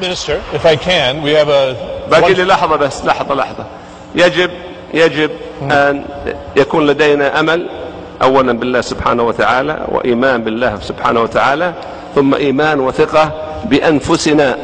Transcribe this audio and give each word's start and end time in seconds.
Minister, 0.00 0.42
if 0.54 0.64
I 0.64 0.76
can, 0.76 1.22
we 1.22 1.32
have 1.32 1.48
a. 1.48 1.76
باقي 2.10 2.34
لي 2.34 2.44
لحظة 2.44 2.76
بس 2.76 3.04
لحظة 3.04 3.34
لحظة 3.34 3.66
يجب 4.14 4.50
يجب 4.94 5.30
أن 5.62 6.04
يكون 6.56 6.86
لدينا 6.86 7.40
أمل 7.40 7.68
أولا 8.22 8.52
بالله 8.52 8.80
سبحانه 8.80 9.22
وتعالى 9.22 9.86
وإيمان 9.88 10.44
بالله 10.44 10.80
سبحانه 10.80 11.20
وتعالى 11.22 11.74
ثم 12.14 12.34
إيمان 12.34 12.80
وثقة 12.80 13.54
بأنفسنا 13.64 14.58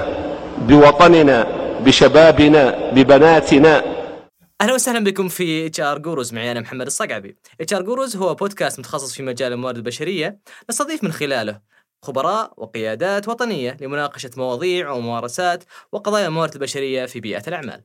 بوطننا 0.59 1.47
بشبابنا 1.81 2.91
ببناتنا 2.93 3.83
أهلا 4.61 4.75
وسهلا 4.75 5.05
بكم 5.05 5.29
في 5.29 5.67
HR 5.67 5.99
Gurus 5.99 6.35
معي 6.35 6.53
أنا 6.53 6.61
محمد 6.61 6.87
الصقعبي. 6.87 7.37
HR 7.61 7.83
Gurus 7.83 8.17
هو 8.17 8.35
بودكاست 8.35 8.79
متخصص 8.79 9.15
في 9.15 9.23
مجال 9.23 9.53
الموارد 9.53 9.77
البشرية 9.77 10.39
نستضيف 10.71 11.05
من 11.05 11.13
خلاله 11.13 11.59
خبراء 12.03 12.53
وقيادات 12.57 13.29
وطنية 13.29 13.77
لمناقشة 13.81 14.31
مواضيع 14.37 14.91
وممارسات 14.91 15.65
وقضايا 15.93 16.27
الموارد 16.27 16.55
البشرية 16.55 17.07
في 17.07 17.21
بيئة 17.21 17.43
الأعمال. 17.49 17.85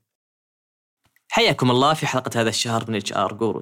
حياكم 1.29 1.71
الله 1.71 1.93
في 1.93 2.07
حلقة 2.07 2.41
هذا 2.41 2.49
الشهر 2.49 2.85
من 2.87 2.95
HR. 2.95 3.61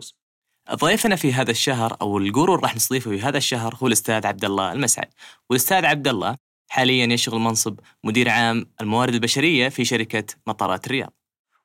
ضيفنا 0.76 1.16
في 1.16 1.34
هذا 1.34 1.52
الشهر 1.52 1.98
أو 2.02 2.18
ال 2.18 2.25
guru 2.25 2.56
اللي 2.56 2.64
راح 2.64 2.76
نستضيفه 2.76 3.12
في 3.12 3.22
هذا 3.22 3.38
الشهر 3.38 3.76
هو 3.76 3.88
الأستاذ 3.88 4.28
عبد 4.28 4.46
الله 4.46 4.72
المسعد. 4.72 5.14
والأستاذ 5.50 5.86
عبد 5.86 6.08
الله 6.08 6.38
حاليا 6.70 7.14
يشغل 7.14 7.40
منصب 7.40 7.80
مدير 8.04 8.30
عام 8.30 8.66
الموارد 8.82 9.14
البشرية 9.14 9.70
في 9.70 9.86
شركة 9.86 10.24
مطارات 10.48 10.86
الرياض. 10.86 11.14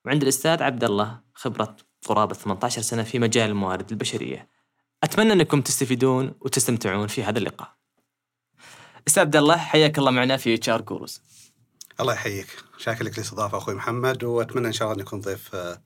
وعند 0.04 0.22
الأستاذ 0.22 0.62
عبد 0.62 0.84
الله 0.84 1.20
خبرة 1.34 1.76
قرابة 2.06 2.34
18 2.34 2.82
سنة 2.82 3.02
في 3.02 3.18
مجال 3.18 3.50
الموارد 3.50 3.90
البشرية. 3.90 4.48
أتمنى 5.02 5.32
أنكم 5.32 5.60
تستفيدون 5.60 6.34
وتستمتعون 6.40 7.06
في 7.06 7.22
هذا 7.24 7.38
اللقاء. 7.38 7.76
أستاذ 9.08 9.20
عبد 9.20 9.36
الله 9.36 9.56
حياك 9.56 9.98
الله 9.98 10.10
معنا 10.10 10.36
في 10.36 10.54
HR 10.54 10.82
Gurus. 10.82 11.22
الله 12.00 12.12
يحييك 12.12 12.46
شاكر 12.78 13.04
لك 13.04 13.18
الاستضافه 13.18 13.58
أخوي 13.58 13.74
محمد 13.74 14.24
وأتمنى 14.24 14.66
إن 14.66 14.72
شاء 14.72 14.88
الله 14.88 14.94
أن 14.94 15.06
يكون 15.06 15.20
ضيف 15.20 15.54
آه، 15.54 15.80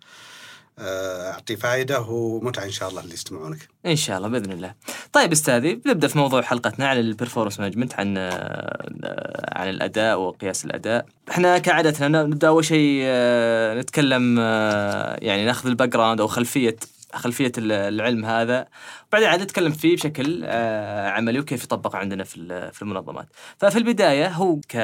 آه، 0.79 1.31
أعطي 1.31 1.57
فائدة 1.57 2.01
ومتعة 2.01 2.65
إن 2.65 2.71
شاء 2.71 2.89
الله 2.89 3.01
اللي 3.01 3.15
يستمعونك. 3.15 3.69
إن 3.87 3.97
شاء 3.97 4.19
الله 4.19 4.29
بإذن 4.29 4.53
الله. 4.53 4.75
طيب 5.13 5.33
أستاذي 5.33 5.75
بنبدا 5.75 6.09
في 6.09 6.19
موضوع 6.19 6.43
حلقتنا 6.43 6.89
عن 6.89 6.99
ال 6.99 7.04
performance 7.04 7.61
management 7.61 7.95
عن 7.95 8.15
آه، 8.19 9.59
عن 9.59 9.69
الأداء 9.69 10.21
وقياس 10.21 10.65
الأداء. 10.65 11.07
إحنا 11.31 11.59
كعادتنا 11.59 12.23
نبدا 12.23 12.49
اول 12.49 12.65
شيء 12.65 13.01
آه، 13.05 13.75
نتكلم 13.75 14.37
آه، 14.41 15.19
يعني 15.23 15.45
ناخذ 15.45 15.69
ال 15.69 15.89
background 15.89 16.21
أو 16.21 16.27
خلفية 16.27 16.77
خلفية 17.15 17.53
العلم 17.59 18.25
هذا 18.25 18.67
بعدين 19.13 19.29
عاد 19.29 19.43
نتكلم 19.43 19.73
فيه 19.73 19.97
بشكل 19.97 20.43
آه، 20.45 21.09
عملي 21.11 21.41
وكيف 21.41 21.65
يطبق 21.65 21.97
عندنا 21.97 22.25
في 22.25 22.37
ال- 22.37 22.73
في 22.73 22.83
المنظمات. 22.83 23.29
ففي 23.59 23.79
البداية 23.79 24.29
هو 24.29 24.57
ك 24.69 24.75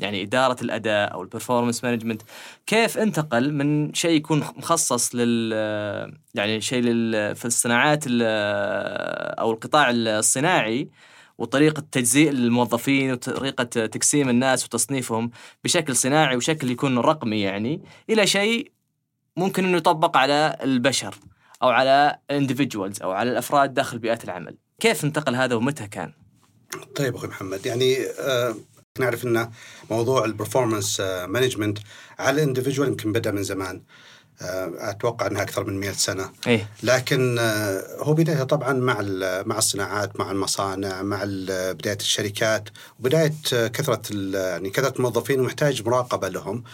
يعني 0.00 0.22
إدارة 0.22 0.56
الأداء 0.62 1.12
أو 1.14 1.22
ال 1.22 1.27
performance 1.27 1.84
management 1.84 2.22
كيف 2.66 2.98
انتقل 2.98 3.52
من 3.54 3.94
شيء 3.94 4.10
يكون 4.10 4.38
مخصص 4.56 5.14
لل 5.14 5.52
يعني 6.34 6.60
شيء 6.60 6.82
لل 6.82 7.36
في 7.36 7.44
الصناعات 7.44 8.04
ال- 8.06 8.22
أو 9.40 9.50
القطاع 9.52 9.90
الصناعي 9.90 10.88
وطريقة 11.38 11.82
تجزيء 11.92 12.30
الموظفين 12.30 13.12
وطريقة 13.12 13.64
تقسيم 13.64 14.28
الناس 14.28 14.64
وتصنيفهم 14.64 15.30
بشكل 15.64 15.96
صناعي 15.96 16.36
وشكل 16.36 16.70
يكون 16.70 16.98
رقمي 16.98 17.40
يعني 17.40 17.80
إلى 18.10 18.26
شيء 18.26 18.70
ممكن 19.36 19.64
إنه 19.64 19.76
يطبق 19.76 20.16
على 20.16 20.56
البشر 20.62 21.14
أو 21.62 21.68
على 21.68 22.18
ال 22.30 22.36
individuals 22.36 23.02
أو 23.02 23.10
على 23.10 23.30
الأفراد 23.30 23.74
داخل 23.74 23.98
بيئات 23.98 24.24
العمل. 24.24 24.58
كيف 24.80 25.04
انتقل 25.04 25.34
هذا 25.34 25.54
ومتى 25.54 25.88
كان؟ 25.88 26.12
طيب 26.96 27.16
أخوي 27.16 27.28
محمد 27.28 27.66
يعني 27.66 27.96
آه، 28.06 28.54
نعرف 28.98 29.24
إن 29.24 29.50
موضوع 29.90 30.24
ال 30.24 30.30
performance 30.30 31.00
management 31.00 31.78
على 32.18 32.42
ال 32.42 32.46
individual 32.46 32.88
يمكن 32.88 33.12
بدأ 33.12 33.30
من 33.30 33.42
زمان 33.42 33.82
آه، 34.42 34.90
أتوقع 34.90 35.26
إنها 35.26 35.42
أكثر 35.42 35.64
من 35.64 35.80
100 35.80 35.92
سنة 35.92 36.30
إيه 36.46 36.68
لكن 36.82 37.38
آه، 37.38 37.82
هو 37.98 38.12
بدايته 38.12 38.44
طبعا 38.44 38.72
مع 38.72 39.00
مع 39.46 39.58
الصناعات 39.58 40.20
مع 40.20 40.30
المصانع 40.30 41.02
مع 41.02 41.24
بداية 41.72 41.96
الشركات 41.96 42.68
وبداية 43.00 43.34
آه، 43.52 43.66
كثرة 43.66 44.02
يعني 44.34 44.70
كثرة 44.70 44.96
الموظفين 44.96 45.40
ومحتاج 45.40 45.86
مراقبة 45.86 46.28
لهم 46.28 46.64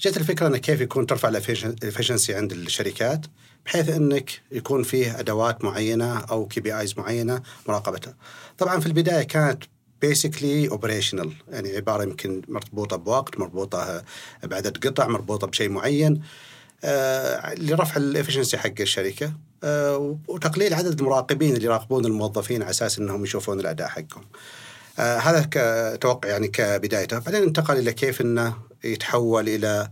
جت 0.00 0.16
الفكرة 0.16 0.46
انه 0.46 0.58
كيف 0.58 0.80
يكون 0.80 1.06
ترفع 1.06 1.28
ال 1.28 1.38
efficiency 1.38 2.34
عند 2.34 2.52
الشركات 2.52 3.26
بحيث 3.66 3.88
أنك 3.88 4.30
يكون 4.52 4.82
فيه 4.82 5.20
أدوات 5.20 5.64
معينة 5.64 6.18
أو 6.18 6.46
KPIs 6.46 6.98
معينة 6.98 7.42
مراقبتها. 7.68 8.14
طبعا 8.58 8.80
في 8.80 8.86
البداية 8.86 9.22
كانت 9.22 9.64
basically 10.00 10.68
operational 10.68 11.32
يعني 11.48 11.76
عبارة 11.76 12.02
يمكن 12.02 12.42
مربوطه 12.48 12.96
بوقت 12.96 13.38
مربوطة 13.38 14.04
بعدد 14.42 14.86
قطع 14.86 15.08
مربوطة 15.08 15.46
بشيء 15.46 15.68
معين 15.68 16.22
آه، 16.84 17.54
لرفع 17.54 17.96
ال 17.96 18.02
efficiency 18.02 18.58
حق 18.58 18.80
الشركة 18.80 19.32
آه، 19.64 20.18
وتقليل 20.28 20.74
عدد 20.74 21.00
المراقبين 21.00 21.56
اللي 21.56 21.64
يراقبون 21.66 22.04
الموظفين 22.04 22.62
على 22.62 22.70
أساس 22.70 22.98
إنهم 22.98 23.24
يشوفون 23.24 23.60
الأداء 23.60 23.88
حقهم. 23.88 24.24
آه، 24.98 25.18
هذا 25.18 25.48
كتوقع 25.50 26.28
يعني 26.28 26.48
كبدايته 26.48 27.18
بعدين 27.18 27.42
انتقل 27.42 27.78
إلى 27.78 27.92
كيف 27.92 28.20
إنه 28.20 28.54
يتحول 28.84 29.48
إلى 29.48 29.90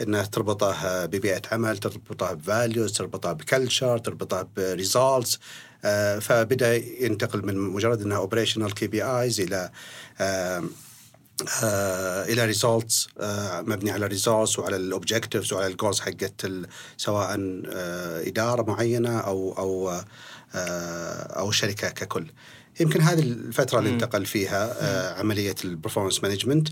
إنه 0.00 0.24
تربطه 0.24 0.72
آه، 0.72 1.06
ببيئة 1.06 1.42
عمل 1.52 1.78
تربطه 1.78 2.32
ب 2.32 2.41
values 2.41 2.92
تربطه 2.92 3.32
ب 3.32 3.40
culture 3.40 3.98
تربطه 3.98 4.48
ب 4.56 4.66
results 4.66 5.38
فبدأ 6.20 6.76
ينتقل 6.76 7.46
من 7.46 7.58
مجرد 7.58 8.02
إنها 8.02 8.16
operational 8.16 8.74
KPIs 8.74 9.40
إلى 9.40 9.70
آه، 10.20 10.64
آه، 11.62 12.24
إلى 12.24 12.44
results 12.44 13.08
مبني 13.60 13.90
على 13.90 14.06
results 14.06 14.58
وعلى 14.58 14.76
ال 14.76 14.83
objectives 14.83 15.52
وعلى 15.52 15.66
ال 15.66 15.72
goals 15.72 16.00
حقت 16.00 16.50
سواء 16.96 17.36
آه، 17.72 18.28
إدارة 18.28 18.62
معينة 18.62 19.18
أو 19.18 19.52
أو 19.58 19.90
آه، 20.54 21.38
أو 21.38 21.48
الشركة 21.48 21.88
ككل. 21.88 22.26
يمكن 22.80 23.00
هذه 23.00 23.20
الفترة 23.20 23.78
اللي. 23.78 23.90
انتقل 23.90 24.26
فيها 24.26 24.76
آه، 24.80 25.18
عملية 25.18 25.54
ال 25.64 25.69
performance 25.69 26.22
management 26.22 26.68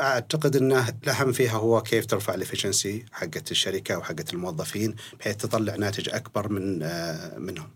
أعتقد 0.00 0.56
انه 0.56 0.88
الاهم 1.02 1.32
فيها 1.32 1.56
هو 1.56 1.82
كيف 1.82 2.06
ترفع 2.06 2.34
ال 2.34 2.40
efficiency 2.40 3.04
حقت 3.12 3.50
الشركة 3.50 3.98
وحقت 3.98 4.34
الموظفين 4.34 4.94
بحيث 5.20 5.36
تطلع 5.36 5.76
ناتج 5.76 6.08
أكبر 6.08 6.48
من 6.48 6.82
آه، 6.82 7.38
منهم. 7.38 7.68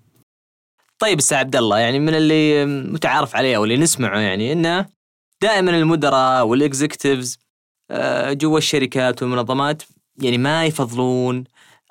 طيب 0.98 1.18
أستاذ 1.18 1.38
عبد 1.38 1.56
الله 1.56 1.78
يعني 1.78 1.98
من 1.98 2.14
اللي 2.14 2.64
متعارف 2.66 3.36
عليه 3.36 3.56
أو 3.56 3.64
اللي 3.64 3.76
نسمعه 3.76 4.18
يعني 4.18 4.52
إنه 4.52 4.86
دائما 5.42 5.70
المدراء 5.70 6.46
وال 6.46 6.62
executives 6.62 7.38
آه، 7.90 8.32
جوا 8.32 8.58
الشركات 8.58 9.22
والمنظمات 9.22 9.82
يعني 10.22 10.38
ما 10.38 10.64
يفضلون 10.64 11.44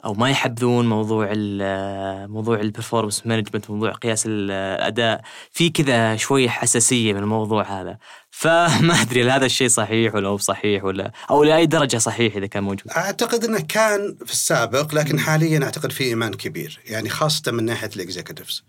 أو 0.06 0.14
ما 0.14 0.30
يحبذون 0.30 0.90
موضوع 0.90 1.30
ال 1.32 2.32
موضوع 2.32 2.60
ال 2.60 2.65
performance 2.65 3.28
management 3.28 3.70
موضوع 3.70 3.92
قياس 3.92 4.24
الأداء. 4.26 5.22
في 5.52 5.70
كذا 5.70 6.16
شوية 6.16 6.50
حساسية 6.50 7.14
من 7.14 7.20
الموضوع 7.20 7.82
هذا. 7.82 7.98
فما 8.32 8.94
أدري 9.02 9.24
هل 9.24 9.30
هذا 9.30 9.46
الشيء 9.46 9.68
صحيح 9.68 10.16
ولا 10.16 10.30
هو 10.30 10.38
صحيح 10.38 10.84
ولا 10.84 11.12
أو 11.30 11.44
لأي 11.44 11.66
درجة 11.66 11.98
صحيح 11.98 12.36
إذا 12.36 12.46
كان 12.46 12.64
موجود. 12.64 12.92
أعتقد 12.92 13.44
إنه 13.44 13.60
كان 13.60 14.16
في 14.26 14.32
السابق 14.32 14.96
لكن 14.96 15.20
حاليا 15.20 15.64
أعتقد 15.64 15.92
في 15.92 16.04
إيمان 16.04 16.34
كبير. 16.34 16.80
يعني 16.86 17.10
خاصة 17.10 17.52
من 17.52 17.66
ناحية 17.66 17.90
ال 17.96 18.02
executives 18.02 18.64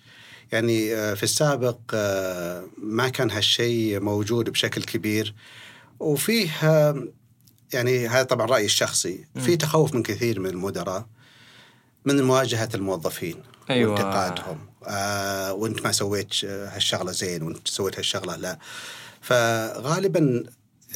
يعني 0.52 0.94
آه، 0.94 1.14
في 1.14 1.22
السابق 1.22 1.78
آه، 1.94 2.64
ما 2.78 3.08
كان 3.08 3.30
هالشيء 3.30 4.00
موجود 4.00 4.50
بشكل 4.50 4.82
كبير. 4.82 5.34
وفيه 6.00 6.50
آه، 6.62 7.08
يعني 7.72 8.08
هذا 8.08 8.22
طبعا 8.22 8.46
رأيي 8.46 8.64
الشخصي. 8.64 9.24
في 9.44 9.56
تخوف 9.56 9.94
من 9.94 10.02
كثير 10.02 10.40
من 10.40 10.50
المدراء. 10.50 11.06
من 12.05 12.22
مواجهة 12.22 12.69
الموظفين 12.75 13.37
أيوة. 13.71 13.93
وانتقادهم. 13.93 14.59
آه 14.87 15.53
وانت 15.53 15.84
ما 15.84 15.93
سويت 15.93 16.44
هالشغلة 16.44 17.12
زين 17.12 17.43
وانت 17.43 17.69
سويت 17.69 17.99
هالشغلة 17.99 18.37
لا. 18.37 18.59
فغالبا 19.21 20.44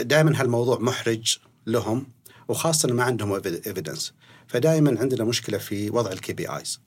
دائما 0.01 0.41
هالموضوع 0.41 0.79
محرج 0.79 1.39
لهم 1.67 2.06
وخاصة 2.49 2.93
ما 2.93 3.03
عندهم 3.03 3.33
evidence 3.32 4.12
فدائما 4.49 5.01
عندنا 5.01 5.25
مشكلة 5.25 5.59
في 5.59 5.91
وضع 5.91 6.12
ال 6.12 6.32
KPIs 6.32 6.81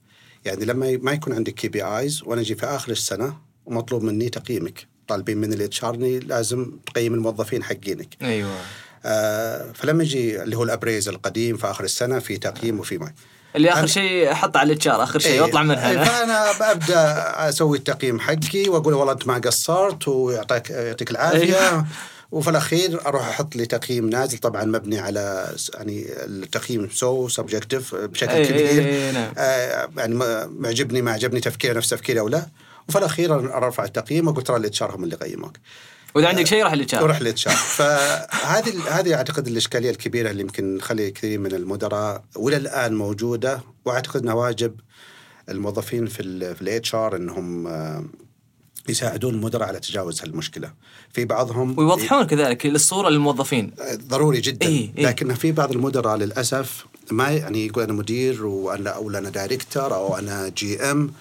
يعني 0.45 0.65
لما 0.65 0.97
ما 1.01 1.11
يكون 1.11 1.33
عندك 1.33 1.53
KPIs 1.53 2.23
وأنا 2.23 2.41
أجي 2.41 2.55
في 2.55 2.65
آخر 2.65 2.91
السنة 2.91 3.37
ومطلوب 3.65 4.03
مني 4.03 4.29
تقييمك. 4.29 4.87
طالبين 5.07 5.37
من 5.37 5.53
ال 5.53 5.83
HR 5.83 5.95
لازم 5.97 6.71
تقيم 6.85 7.13
الموظفين 7.13 7.63
حقينك. 7.63 8.17
أيوه. 8.21 8.55
فلما 9.73 10.03
يجي 10.03 10.41
اللي 10.43 10.57
هو 10.57 10.63
ال 10.63 10.68
appraisal 10.68 11.09
القديم 11.09 11.57
في 11.57 11.67
آخر 11.71 11.83
السنة 11.83 12.19
في 12.19 12.37
تقييم 12.37 12.79
وفي 12.79 12.97
ما 12.97 13.11
اللي 13.55 13.69
آخر 13.71 13.81
أنا- 13.87 13.91
شيء 13.91 14.31
أحط 14.31 14.57
على 14.57 14.71
ال 14.71 14.87
HR 14.87 15.03
آخر 15.03 15.19
شيء 15.19 15.31
إيه، 15.31 15.41
واطلع 15.41 15.61
إيه، 15.61 15.67
منها 15.67 16.03
فأنا 16.05 16.73
ببدا 16.73 17.03
أسوي 17.49 17.77
التقييم 17.77 18.19
حقي 18.19 18.69
وأقول 18.69 18.93
والله 18.93 19.13
أنت 19.13 19.27
ما 19.27 19.37
قصرت 19.37 20.07
ويعطيك 20.07 20.69
يعطيك 20.69 21.11
العافية. 21.11 21.55
أيوة. 21.69 21.85
وفي 22.31 22.49
الأخير 22.49 23.05
أروح 23.07 23.27
أحط 23.27 23.55
لي 23.55 23.65
تقييم 23.65 24.09
نازل 24.09 24.37
طبعا 24.37 24.63
مبني 24.65 24.99
على 24.99 25.55
يعني 25.73 26.05
التقييم 26.25 26.89
so 26.93 27.27
subjective 27.27 27.95
بشكل 27.95 28.45
أي- 28.45 28.47
كبير. 28.47 28.83
أي- 28.83 29.11
أي- 29.11 29.13
نعم. 29.15 29.33
آه 29.37 29.89
يعني 29.97 30.15
ما 30.59 30.66
عجبني 30.66 31.01
ما 31.01 31.11
عجبني 31.11 31.39
تفكيره 31.39 31.77
نفس 31.77 31.89
تفكيري 31.89 32.19
أو 32.19 32.27
لا. 32.27 32.45
وفي 32.89 32.97
الأخير 32.97 33.57
أرفع 33.57 33.83
التقييم 33.83 34.27
وأقول 34.27 34.43
ترى 34.43 34.57
ال 34.57 34.83
HR 34.83 34.95
هم 34.95 35.03
اللي 35.03 35.15
قيموك. 35.15 35.57
وإذا 36.17 36.27
عندك 36.27 36.45
شيء 36.45 36.63
راح 36.63 36.71
ار 36.71 37.03
وروح 37.03 37.17
الاتش 37.17 37.47
ار 37.47 37.53
فهذه 37.53 38.99
هذه 38.99 39.13
أعتقد 39.13 39.47
الإشكالية 39.47 39.89
الكبيرة 39.89 40.29
اللي 40.29 40.41
يمكن 40.41 40.77
تخلي 40.79 41.11
كثير 41.11 41.39
من 41.39 41.55
المدراء 41.55 42.23
وإلى 42.35 42.57
الآن 42.57 42.95
موجودة 42.95 43.61
وأعتقد 43.85 44.21
انه 44.21 44.35
واجب 44.35 44.75
الموظفين 45.49 46.05
في 46.05 46.19
ال 46.19 46.55
في 46.55 46.61
ال 46.61 46.95
HR 46.95 47.15
إنهم 47.15 47.67
آه، 47.67 48.05
يساعدون 48.89 49.33
المدراء 49.33 49.67
على 49.67 49.79
تجاوز 49.79 50.21
هالمشكلة. 50.21 50.73
في 51.13 51.25
بعضهم 51.25 51.79
ويوضحون 51.79 52.23
كذلك 52.23 52.65
الصورة 52.65 53.09
للموظفين. 53.09 53.73
ضروري 54.07 54.41
جدا. 54.41 54.67
إيه، 54.67 54.91
إيه. 54.97 55.05
لكن 55.05 55.33
في 55.33 55.51
بعض 55.51 55.71
المدراء 55.71 56.17
للأسف 56.17 56.85
ما 57.11 57.29
يعني 57.29 57.65
يقول 57.65 57.83
أنا 57.83 57.93
مدير 57.93 58.45
وأنا 58.45 58.89
أو 58.89 59.09
أنا 59.09 59.29
director 59.29 59.95
أو 59.95 60.17
أنا 60.17 60.49
GM 60.49 61.07
آه، 61.07 61.11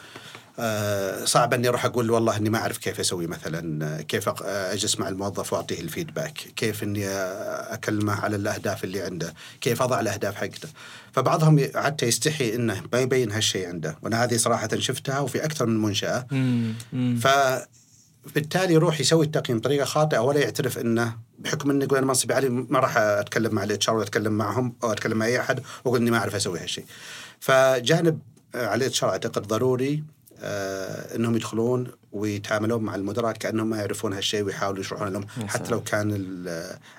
صعب 1.25 1.55
أني 1.55 1.69
أروح 1.69 1.85
أقول 1.85 2.11
والله 2.11 2.37
أني 2.37 2.51
ما 2.51 2.59
أعرف 2.59 2.79
كيف 2.79 3.01
أسوي 3.01 3.27
مثلا 3.27 3.87
آه، 3.87 4.03
كيف 4.03 4.29
آه، 4.29 4.73
أجلس 4.73 4.99
مع 4.99 5.09
الموظف 5.09 5.53
وأعطيه 5.53 5.81
ال 5.81 5.86
feedback، 5.86 6.33
كيف 6.33 6.83
أني 6.83 7.09
آه، 7.09 7.75
أكلمه 7.75 8.13
على 8.13 8.37
الأهداف 8.37 8.85
اللي 8.85 9.03
عنده، 9.03 9.35
كيف 9.61 9.83
أضع 9.83 10.01
الأهداف 10.01 10.35
حقته. 10.35 10.69
فبعضهم 11.13 11.69
حتى 11.75 12.07
يستحي 12.07 12.55
إنه 12.55 12.83
ما 12.93 13.01
يبين 13.01 13.33
هالشيء 13.33 13.69
عنده، 13.69 13.99
وأنا 14.03 14.25
هذه 14.25 14.37
صراحة 14.37 14.69
شفتها 14.79 15.21
وفي 15.21 15.45
أكثر 15.45 15.67
من 15.67 15.83
منشأة. 15.83 16.27
مم. 16.31 17.21
فبالتالي 17.21 18.75
يروح 18.75 19.01
يسوي 19.01 19.27
التقييم 19.27 19.59
بطريقة 19.59 19.85
خاطئة 19.85 20.19
ولا 20.19 20.41
يعترف 20.41 20.79
إنه 20.79 21.17
بحكم 21.39 21.71
انه 21.71 21.85
يقول 21.85 21.99
أنا 21.99 22.07
منصبي 22.07 22.35
عالي 22.35 22.49
ما 22.49 22.79
راح 22.79 22.97
أتكلم 22.97 23.55
مع 23.55 23.65
ال 23.65 23.89
HR 23.89 23.95
ولا 23.95 24.05
أتكلم 24.05 24.33
معهم 24.33 24.75
أو 24.85 24.93
أتكلم 24.93 25.19
مع 25.19 25.27
أي 25.27 25.41
أحد 25.41 25.61
وأقول 25.85 26.01
إني 26.01 26.11
ما 26.11 26.19
أعرف 26.19 26.35
أسوي 26.35 26.61
هالشيء. 26.61 26.85
فجانب 27.41 28.19
آه، 28.55 28.67
على 28.67 28.85
ال 28.85 29.05
HR 29.05 29.11
أعتقد 29.11 29.47
ضروري 29.47 29.95
آه 29.95 30.16
إنهم 30.41 31.37
يدخلون 31.37 31.87
ويتعاملون 32.13 32.83
مع 32.83 32.95
المدراء 32.95 33.33
كأنهم 33.33 33.71
ما 33.71 33.77
يعرفون 33.77 34.13
هالشيء 34.13 34.43
ويحاولوا 34.43 34.81
يشرحون 34.81 35.09
لهم 35.09 35.27
حتى. 35.47 35.71
لو 35.71 35.83
كان 35.83 36.37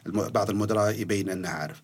بعض 0.06 0.50
المدراء 0.50 1.01
يبين 1.01 1.30
إنه 1.30 1.50
عارف. 1.50 1.81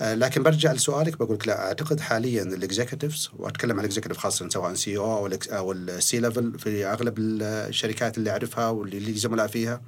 آه، 0.00 0.14
لكن 0.14 0.42
برجع 0.42 0.72
لسؤالك 0.72 1.18
بقول 1.18 1.34
لك 1.34 1.48
لا 1.48 1.66
أعتقد 1.66 2.00
حاليا 2.00 2.42
ال 2.42 2.50
executives 2.50 3.30
وأتكلم 3.38 3.72
عن 3.72 3.78
ال 3.78 3.82
executive 3.82 4.16
خاصة 4.16 4.48
سواء 4.48 4.74
COO 4.74 5.38
أو 5.52 5.72
ال 5.72 5.96
C 5.96 6.20
level 6.20 6.58
في 6.58 6.86
أغلب 6.86 7.14
الشركات 7.18 8.18
اللي 8.18 8.30
أعرفها 8.30 8.68
واللي 8.68 8.98
لي 8.98 9.12
زملاء 9.12 9.46
فيها 9.46 9.80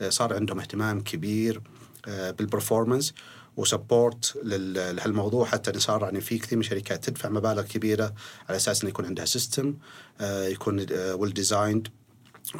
آه، 0.00 0.08
صار 0.08 0.34
عندهم 0.34 0.60
اهتمام 0.60 1.00
كبير 1.00 1.60
آه، 2.08 2.30
بال 2.30 2.43
performance 2.43 3.14
و 3.58 3.68
support 3.68 4.38
لهالموضوع 4.44 5.46
حتى 5.46 5.80
صار 5.80 6.02
يعني 6.02 6.20
في 6.20 6.38
كثير 6.38 6.58
من 6.58 6.64
الشركات 6.64 7.04
تدفع 7.04 7.28
مبالغ 7.28 7.62
كبيرة 7.62 8.14
على 8.48 8.56
أساس 8.56 8.82
إنه 8.82 8.90
يكون 8.90 9.06
عندها 9.06 9.24
system 9.24 9.74
يكون 10.20 10.86
well 10.92 11.34
designed 11.34 11.88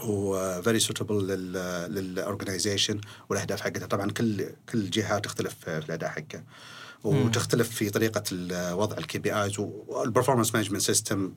و 0.05 0.19
very 0.19 0.79
suitable 0.79 1.27
لل 1.89 2.05
organization 2.05 3.01
والأهداف 3.29 3.61
حقتها. 3.61 3.87
طبعا 3.87 4.11
كل 4.11 4.47
كل 4.73 4.91
جهه 4.91 5.19
تختلف 5.19 5.55
في 5.65 5.79
الأداء 5.79 6.11
حقها. 6.11 6.45
وتختلف 7.05 7.71
في 7.71 7.91
طريقة 7.91 8.23
وضع 8.75 8.99
ال 8.99 9.19
KPIs 9.19 9.59
وال 9.59 9.73
performance 9.73 10.55
management 10.55 10.81
system 10.83 11.33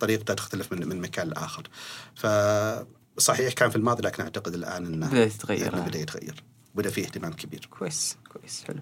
طريقته 0.00 0.34
تختلف 0.34 0.72
من 0.72 0.88
من 0.88 1.00
مكان 1.00 1.28
لآخر. 1.28 1.68
فصحيح 2.14 3.52
كان 3.52 3.70
في 3.70 3.76
الماضي 3.76 4.02
لكن 4.02 4.22
أعتقد 4.22 4.54
الآن 4.54 4.86
انه 4.86 5.08
بدأت 5.08 5.32
تتغير. 5.32 5.74
إنه 5.74 5.86
بدا 5.86 5.98
يتغير 5.98 6.44
بدا 6.74 6.90
فيه 6.90 7.02
اهتمام 7.02 7.32
كبير. 7.32 7.68
كويس 7.70 8.18
كويس 8.32 8.64
حلو. 8.68 8.78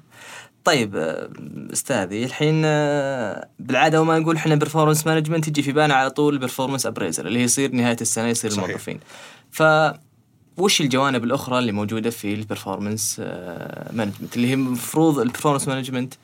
طيب 0.65 0.97
آه، 0.97 1.31
أستاذي 1.73 2.25
الحين 2.25 2.63
آه، 2.65 3.49
بالعادة 3.59 4.01
وما 4.01 4.19
نقول 4.19 4.37
إحنا 4.37 4.55
performance 4.55 5.07
management 5.07 5.49
يجي 5.49 5.63
في 5.63 5.73
بالنا 5.73 5.95
على 5.95 6.11
طول 6.11 6.39
performance 6.39 6.87
appraisal 6.87 7.27
اللي 7.27 7.43
يصير 7.43 7.73
نهاية 7.73 7.97
السنة 8.01 8.29
يصير 8.29 8.51
صحيح. 8.51 8.65
الموظفين 8.65 9.01
ف 9.51 9.63
وش 10.57 10.81
الجوانب 10.81 11.25
الأخرى 11.25 11.59
اللي 11.59 11.73
موجودة 11.73 12.11
في 12.11 12.35
ال 12.35 12.42
performance 12.42 13.21
management 13.93 14.37
اللي 14.37 14.49
هي 14.49 14.55
المفروض 14.55 15.19
ال 15.19 15.23
performance 15.23 15.69
management 15.69 16.15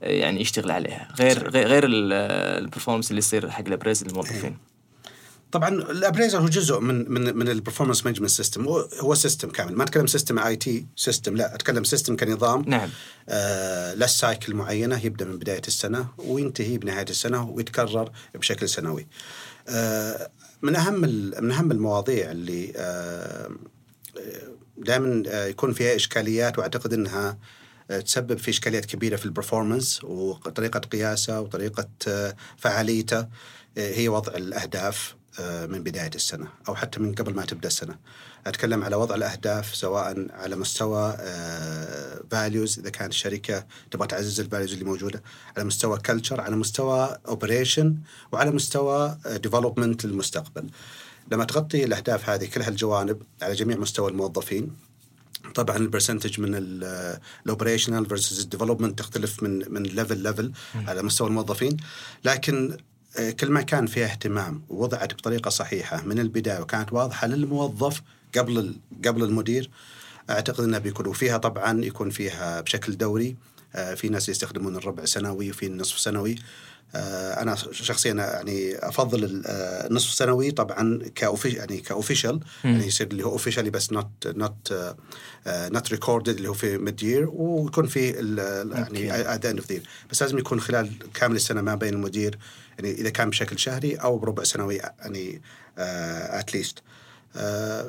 يعني 0.00 0.40
يشتغل 0.40 0.70
عليها. 0.70 1.08
غير 1.18 1.50
غير 1.50 1.66
غير 1.66 1.82
ال 1.86 1.96
performance 1.96 3.10
اللي 3.10 3.18
يصير 3.18 3.50
حق 3.50 3.64
ال 3.66 3.70
appraisal 3.70 4.04
للموظفين 4.04 4.56
طبعا 5.54 5.68
ال 5.68 5.75
appraisal 5.75 6.38
هو 6.38 6.48
جزء 6.48 6.80
من 6.80 7.12
من 7.12 7.36
من 7.36 7.48
ال 7.48 7.53
performance 7.53 8.04
management 8.04 8.30
system 8.30 8.64
هو 8.64 8.88
هو 9.00 9.14
system 9.14 9.50
كامل. 9.50 9.74
ما 9.76 9.84
أتكلم 9.84 10.06
system 10.06 10.38
IT 10.38 10.86
system 10.96 11.36
لا 11.36 11.54
أتكلم 11.54 11.84
system 11.84 12.16
كنظام. 12.16 12.64
نعم. 12.66 12.90
آه 13.28 13.94
له 13.94 14.06
cycle 14.06 14.54
معينة 14.54 15.04
يبدأ 15.04 15.24
من 15.24 15.38
بداية 15.38 15.62
السنة 15.68 16.08
وينتهي 16.18 16.78
بنهاية 16.78 17.06
السنة 17.10 17.50
ويتكرر 17.50 18.12
بشكل 18.34 18.68
سنوي. 18.68 19.06
آه 19.68 20.30
من 20.62 20.76
أهم 20.76 21.00
من 21.40 21.50
أهم 21.52 21.72
المواضيع 21.72 22.30
اللي 22.30 22.72
آه 22.76 23.50
دائما 24.76 25.22
يكون 25.48 25.72
فيها 25.72 25.96
إشكاليات 25.96 26.58
وأعتقد 26.58 26.92
إنها 26.92 27.38
آه، 27.90 28.00
تسبب 28.00 28.38
في 28.38 28.50
إشكاليات 28.50 28.84
كبيرة 28.84 29.16
في 29.16 29.24
ال 29.26 29.33
performance 29.33 30.04
وطريقة 30.04 30.80
قياسه 30.80 31.40
وطريقة 31.40 31.88
آه، 32.08 32.36
فعاليته 32.56 33.18
آه، 33.78 33.94
هي 33.94 34.08
وضع 34.08 34.32
الأهداف. 34.32 35.14
آه، 35.14 35.23
من 35.40 35.82
بداية 35.82 36.10
السنة 36.14 36.48
أو 36.68 36.74
حتى 36.74 37.00
من 37.00 37.14
قبل 37.14 37.34
ما 37.34 37.44
تبدأ 37.44 37.68
السنة. 37.68 37.98
أتكلم 38.46 38.84
على 38.84 38.96
وضع 38.96 39.14
الأهداف 39.14 39.74
سواء 39.74 40.26
على 40.30 40.56
مستوى 40.56 41.16
values 42.30 42.78
إذا 42.78 42.90
كانت 42.90 43.12
الشركة 43.12 43.66
تبغى 43.90 44.06
تعزز 44.06 44.40
ال 44.40 44.45
values 44.45 44.72
اللي 44.72 44.84
موجودة، 44.84 45.22
على 45.56 45.64
مستوى 45.64 45.98
culture، 45.98 46.40
على 46.40 46.56
مستوى 46.56 47.18
operation 47.28 47.96
وعلى 48.32 48.50
مستوى 48.50 49.18
development 49.26 50.04
للمستقبل. 50.04 50.70
لما 51.32 51.44
تغطي 51.44 51.84
الأهداف 51.84 52.28
هذه 52.28 52.46
كل 52.46 52.62
هالجوانب 52.62 53.22
على 53.42 53.54
جميع 53.54 53.76
مستوى 53.76 54.10
الموظفين 54.10 54.76
طبعا 55.54 55.76
ال 55.76 55.82
percentage 55.82 56.40
من 56.40 56.54
ال 56.54 56.67
operational 56.67 58.06
versus 58.06 58.40
ال 58.40 58.45
development 58.45 58.98
تختلف 58.98 59.42
من 59.42 59.72
من 59.72 59.82
level 59.82 60.18
level 60.18 60.52
على 60.74 61.02
مستوى 61.02 61.28
الموظفين 61.28 61.76
لكن 62.24 62.72
آه، 62.72 62.76
كل 63.40 63.50
ما 63.50 63.62
كان 63.62 63.86
فيها 63.86 64.06
اهتمام 64.06 64.62
ووضعت 64.68 65.14
بطريقة 65.14 65.48
صحيحة 65.48 66.02
من 66.02 66.18
البداية 66.18 66.60
وكانت 66.60 66.92
واضحة 66.92 67.26
للموظف 67.26 68.02
قبل 68.38 68.76
قبل 69.06 69.24
المدير 69.24 69.70
أعتقد 70.30 70.64
انها 70.64 70.78
بيكون 70.78 71.06
وفيها 71.06 71.36
طبعا 71.38 71.84
يكون 71.84 72.10
فيها 72.10 72.60
بشكل 72.60 72.96
دوري. 72.96 73.36
آه، 73.74 73.94
في 73.94 74.08
ناس 74.08 74.28
يستخدمون 74.28 74.76
الربع 74.76 75.04
سنوي 75.04 75.50
وفي 75.50 75.66
النصف 75.66 75.98
سنوي. 75.98 76.34
آه، 76.94 77.42
أنا 77.42 77.54
شخصيا 77.72 78.12
يعني 78.14 78.76
أفضل 78.88 79.24
ال- 79.24 79.42
آه، 79.46 79.86
النصف 79.86 80.14
سنوي 80.14 80.50
طبعا 80.50 81.00
ك 81.14 81.19
offici- 81.19 81.54
يعني 81.54 81.76
ك 81.80 81.86
official. 81.86 82.40
يعني 82.64 82.86
يصير 82.86 83.06
اللي 83.06 83.24
هو 83.26 83.30
officially 83.32 83.70
بس 83.70 83.92
not 83.92 84.26
not 84.26 84.94
not 85.46 85.90
recorded 85.90 86.36
اللي 86.36 86.48
هو 86.48 86.54
في 86.54 86.78
mid 86.78 87.02
year 87.02 87.28
ويكون 87.32 87.86
في 87.86 88.10
يعني 88.92 89.34
at 89.34 89.46
end 89.46 89.58
of 89.58 89.72
بس 90.10 90.22
لازم 90.22 90.38
يكون 90.38 90.60
خلال 90.60 90.90
كامل 91.14 91.36
السنة 91.36 91.60
ما 91.62 91.74
بين 91.74 91.94
المدير 91.94 92.38
يعني 92.78 92.90
إذا 92.94 93.10
كان 93.10 93.30
بشكل 93.30 93.58
شهري 93.58 93.94
أو 93.94 94.18
بربع 94.18 94.44
سنوي 94.44 94.76
يعني 94.76 95.42
at 95.78 96.07
least 96.07 96.78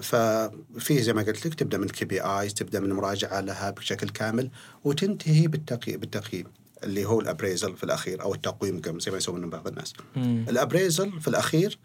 ففي 0.02 1.02
زي 1.02 1.14
ما 1.14 1.22
قلت 1.22 1.46
لك 1.46 1.54
تبدأ 1.54 1.78
من 1.78 1.88
KPIs 1.88 2.54
تبدأ 2.54 2.80
من 2.80 2.94
مراجعة 2.94 3.40
لها 3.42 3.70
بشكل 3.70 4.10
كامل 4.10 4.50
وتنتهي 4.84 5.48
بالتقييم 5.48 6.00
بالتقييم 6.00 6.46
اللي 6.84 7.06
هو 7.06 7.22
ال 7.22 7.27
appraisal 7.27 7.78
في 7.78 7.84
الأخير 7.84 8.22
أو 8.22 8.34
التقويم 8.34 8.82
قم 8.82 9.00
زي 9.00 9.12
ما 9.12 9.18
يسوونه 9.18 9.48
بعض 9.48 9.68
الناس. 9.68 9.94
ال 10.50 10.57
appraisal 10.57 11.22
في 11.22 11.28
الأخير 11.28 11.80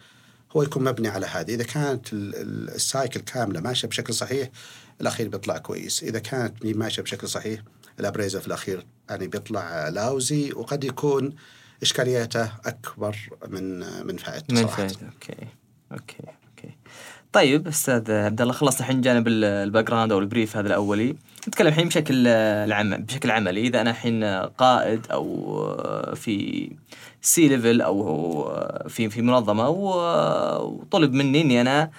هو 0.52 0.62
يكون 0.62 0.84
مبني 0.84 1.08
على 1.08 1.26
هذه، 1.26 1.54
إذا 1.54 1.64
كانت 1.64 2.12
ال- 2.12 2.34
ال- 2.36 2.70
ال 2.74 2.82
cycle 2.82 3.20
كاملة 3.20 3.60
ماشية 3.60 3.88
بشكل 3.88 4.14
صحيح 4.14 4.50
الأخير 5.00 5.28
بيطلع 5.28 5.58
كويس، 5.58 6.02
إذا 6.02 6.18
كانت 6.18 6.64
ماشية 6.64 7.02
بشكل 7.02 7.28
صحيح 7.28 7.62
ال 8.00 8.04
appraisal 8.04 8.40
في 8.40 8.46
الأخير 8.46 8.86
يعني 9.10 9.28
بيطلع 9.28 9.88
lousy 9.88 10.52
وقد 10.52 10.84
يكون 10.84 11.34
إشكالياته 11.82 12.50
أكبر 12.66 13.16
من 13.48 13.78
من 14.06 14.16
فائدته 14.16 14.54
من. 14.54 14.66
فائدة. 14.66 14.94
Okay. 15.14 15.46
Okay. 15.92 16.16
Okay. 16.22 16.74
طيب 17.32 17.68
أستاذ 17.68 18.12
عبد 18.12 18.40
الله 18.40 18.52
خلصنا 18.52 18.80
الحين 18.80 19.00
جانب 19.00 19.28
ال- 19.28 19.44
background 19.44 20.12
أو 20.12 20.18
ال 20.18 20.25
brief 20.25 20.56
هذا 20.56 20.66
الأولي. 20.68 21.16
نتكلم 21.48 21.66
الحين 21.68 21.88
بشكل 21.88 22.26
العم 22.26 22.96
بشكل 22.96 23.30
عملي. 23.30 23.60
إذا 23.60 23.80
أنا 23.80 23.90
الحين 23.90 24.24
قائد 24.58 25.06
أو 25.12 26.14
في 26.14 26.70
C 27.22 27.48
level 27.48 27.80
أو 27.80 27.98
في 28.88 29.10
في 29.10 29.22
منظمة 29.22 29.68
وطلب 29.68 31.12
مني 31.12 31.40
إني 31.40 31.60
أنا 31.60 31.90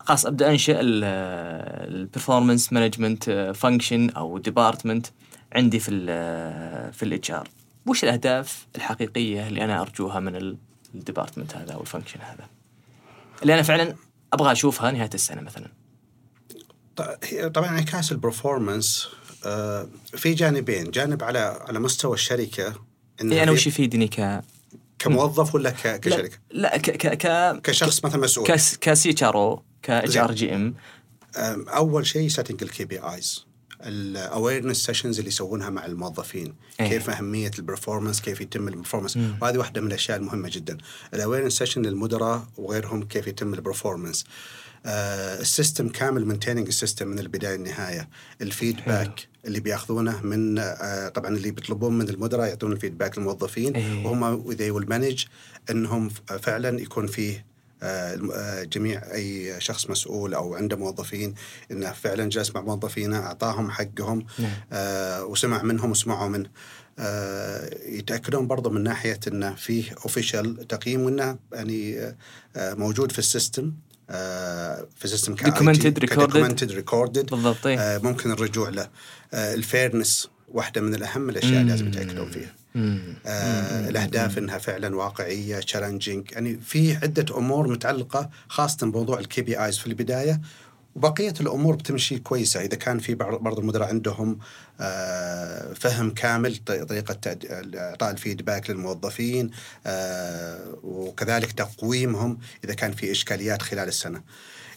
خلاص 0.00 0.26
أبدأ 0.26 0.50
أنشئ 0.50 0.76
ال 0.80 0.96
performance 0.96 2.72
management 2.72 3.30
function 3.54 4.10
أو 4.10 4.38
department 4.38 5.06
عندي 5.52 5.78
في 5.80 5.90
ال 5.90 6.92
في 6.92 7.02
ال 7.02 7.30
HR 7.30 7.48
وش 7.86 8.04
الأهداف 8.04 8.66
الحقيقية 8.76 9.48
اللي 9.48 9.64
أنا 9.64 9.80
أرجوها 9.80 10.20
من 10.20 10.56
ال 10.94 11.00
department 11.00 11.56
هذا 11.56 11.72
أو 11.72 11.80
ال 11.80 11.84
function 11.84 12.20
هذا؟ 12.20 12.48
اللي 13.42 13.54
أنا 13.54 13.62
فعلا 13.62 13.94
أبغى 14.32 14.52
أشوفها 14.52 14.90
نهاية 14.90 15.10
السنة 15.14 15.40
مثلا. 15.40 15.68
ط- 16.96 17.18
هي 17.24 17.50
طبعا 17.50 17.68
انعكاس 17.68 18.12
ال 18.12 18.20
performance 18.20 19.08
آه، 19.46 19.88
في 20.06 20.34
جانبين، 20.34 20.90
جانب 20.90 21.22
على 21.24 21.38
على 21.68 21.78
مستوى 21.78 22.14
الشركة 22.14 22.74
إنها 23.20 23.36
اي 23.36 23.42
أنا 23.42 23.52
وش 23.52 23.66
يفيدني 23.66 24.08
ك 24.08 24.40
كموظف 24.98 25.54
ولا 25.54 25.70
ك- 25.70 26.00
كشركة؟ 26.00 26.38
لا 26.50 26.76
ك 26.76 26.90
ك 26.90 27.06
ك 27.26 27.60
كشخص 27.62 28.04
مثلا 28.04 28.20
مسؤول. 28.20 28.46
كس 28.46 28.76
ك 28.76 29.10
CHR 29.10 29.36
أو 29.36 29.62
ك 29.82 30.16
HR 30.16 30.32
GM. 30.32 30.74
أول 31.68 32.06
شيء 32.06 32.28
setting 32.28 32.62
ال 32.62 32.84
KPIs 32.84 32.98
ال 32.98 33.46
awareness 33.84 34.76
sessions 34.76 35.18
اللي 35.18 35.28
يسوونها 35.28 35.70
مع 35.70 35.86
الموظفين. 35.86 36.54
إيه. 36.80 36.88
كيف 36.88 37.10
أهمية 37.10 37.50
ال 37.58 37.63
performance 37.63 38.20
كيف 38.20 38.40
يتم 38.40 38.68
ال 38.68 38.72
performance 38.72 39.16
وهذه 39.16 39.58
واحدة 39.58 39.80
من 39.80 39.86
الأشياء 39.86 40.18
المهمة 40.18 40.48
جدا. 40.52 40.78
ال 41.14 41.18
awareness 41.18 41.52
session 41.52 41.82
للمدراء 41.82 42.46
وغيرهم 42.56 43.04
كيف 43.04 43.26
يتم 43.26 43.54
ال 43.54 43.60
performance 43.60 44.24
آه 44.86 45.40
ال 45.40 45.47
system 45.47 45.88
كامل 45.88 46.26
maintaining 46.26 46.66
ال 46.66 46.72
system 46.72 47.08
من 47.08 47.18
البداية 47.18 47.56
للنهاية. 47.56 48.08
ال 48.40 48.50
feedback 48.50 49.28
اللي 49.46 49.60
بياخذونه 49.60 50.22
من 50.22 50.58
آه 50.58 51.08
طبعا 51.08 51.36
اللي 51.36 51.50
بيطلبون 51.50 51.98
من 51.98 52.08
المدراء 52.08 52.48
يعطون 52.48 52.72
ال 52.72 52.77
feedback 52.77 53.18
للموظفين. 53.18 53.76
إيه. 53.76 54.06
وهم 54.06 54.52
they 54.56 54.80
will 54.80 54.88
manage 54.88 55.26
إنهم 55.70 56.08
فعلا 56.42 56.80
يكون 56.80 57.06
فيه 57.06 57.53
جميع 58.64 59.02
أي 59.14 59.60
شخص 59.60 59.90
مسؤول 59.90 60.34
أو 60.34 60.54
عنده 60.54 60.76
موظفين 60.76 61.34
إنه 61.70 61.92
فعلا 61.92 62.28
جلس 62.28 62.54
مع 62.54 62.60
موظفينه 62.60 63.18
أعطاهم 63.18 63.70
حقهم 63.70 64.26
نعم. 64.38 64.50
آه، 64.72 65.24
وسمع 65.24 65.62
منهم 65.62 65.90
وسمعوا 65.90 66.28
منه 66.28 66.48
آه، 66.98 67.70
يتأكدون 67.86 68.46
برضو 68.46 68.70
من 68.70 68.82
ناحية 68.82 69.20
إنه 69.28 69.54
فيه 69.54 69.92
official 69.92 70.68
تقييم 70.68 71.00
وإنه 71.00 71.38
يعني 71.52 71.98
آه، 72.00 72.16
آه، 72.56 72.74
موجود 72.74 73.12
في 73.12 73.18
ال 73.18 73.26
system 73.26 73.72
آه، 74.10 74.86
في 74.96 75.04
recorded. 76.06 76.18
Documented 76.18 76.72
recorded 76.72 77.30
بالضبط 77.30 77.66
إيه. 77.66 77.78
آه، 77.78 77.98
ممكن 77.98 78.30
الرجوع 78.30 78.68
له 78.68 78.88
آه، 79.34 79.54
ال 79.54 79.62
fairness 79.62 80.28
واحدة 80.48 80.80
من 80.80 80.94
الأهم 80.94 81.28
الأشياء 81.30 81.60
اللي 81.60 81.70
لازم 81.72 81.88
يتأكدون 81.88 82.30
فيها 82.30 82.54
آه 82.76 83.88
الأهداف 83.88 84.38
إنها 84.38 84.58
فعلا 84.58 84.96
واقعية 84.96 85.58
challenging 85.58 86.32
يعني 86.32 86.58
في 86.60 86.96
عدة 86.96 87.38
أمور 87.38 87.68
متعلقة 87.68 88.30
خاصة 88.48 88.86
بموضوع 88.86 89.18
ال 89.18 89.42
KPIs 89.42 89.78
في 89.78 89.86
البداية 89.86 90.40
وبقية 90.94 91.34
الأمور 91.40 91.76
بتمشي 91.76 92.18
كويسة. 92.18 92.60
إذا 92.60 92.76
كان 92.76 92.98
في 92.98 93.14
بعض 93.14 93.58
المدراء 93.58 93.88
عندهم 93.88 94.38
آه 94.80 95.72
فهم 95.72 96.10
كامل 96.10 96.56
طريقة 96.66 97.36
إعطاء 97.74 98.10
ال 98.10 98.17
feedback 98.17 98.70
للموظفين 98.70 99.50
آه 99.86 100.78
وكذلك 100.82 101.52
تقويمهم 101.52 102.38
إذا 102.64 102.74
كان 102.74 102.92
في 102.92 103.10
إشكاليات 103.10 103.62
خلال 103.62 103.88
السنة. 103.88 104.22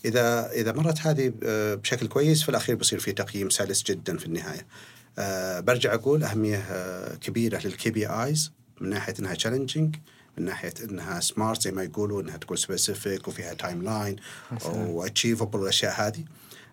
اذا 0.05 0.51
إذا 0.51 0.71
مرت 0.71 0.99
هذه 1.01 1.33
بشكل 1.75 2.07
كويس 2.07 2.43
في 2.43 2.49
الأخير 2.49 2.75
بيصير 2.75 2.99
في 2.99 3.11
تقييم 3.11 3.49
سلس 3.49 3.83
جدا 3.83 4.17
في 4.17 4.25
النهاية. 4.25 4.65
آه 5.17 5.59
برجع 5.59 5.93
أقول 5.93 6.23
أهمية 6.23 6.57
آه 6.57 7.15
كبيرة 7.15 7.61
لل 7.65 7.89
KPIs 7.89 8.51
من 8.81 8.89
ناحية 8.89 9.13
إنها 9.19 9.33
challenging 9.33 9.95
من 10.37 10.45
ناحية 10.45 10.73
إنها 10.83 11.19
SMART 11.19 11.61
زي 11.61 11.71
ما 11.71 11.83
يقولوا 11.83 12.21
إنها 12.21 12.37
تكون 12.37 12.57
specific 12.57 13.27
وفيها 13.27 13.53
timeline 13.53 14.15
و 14.75 14.83
achievable 14.83 15.59
والأشياء 15.59 16.07
هذه. 16.07 16.23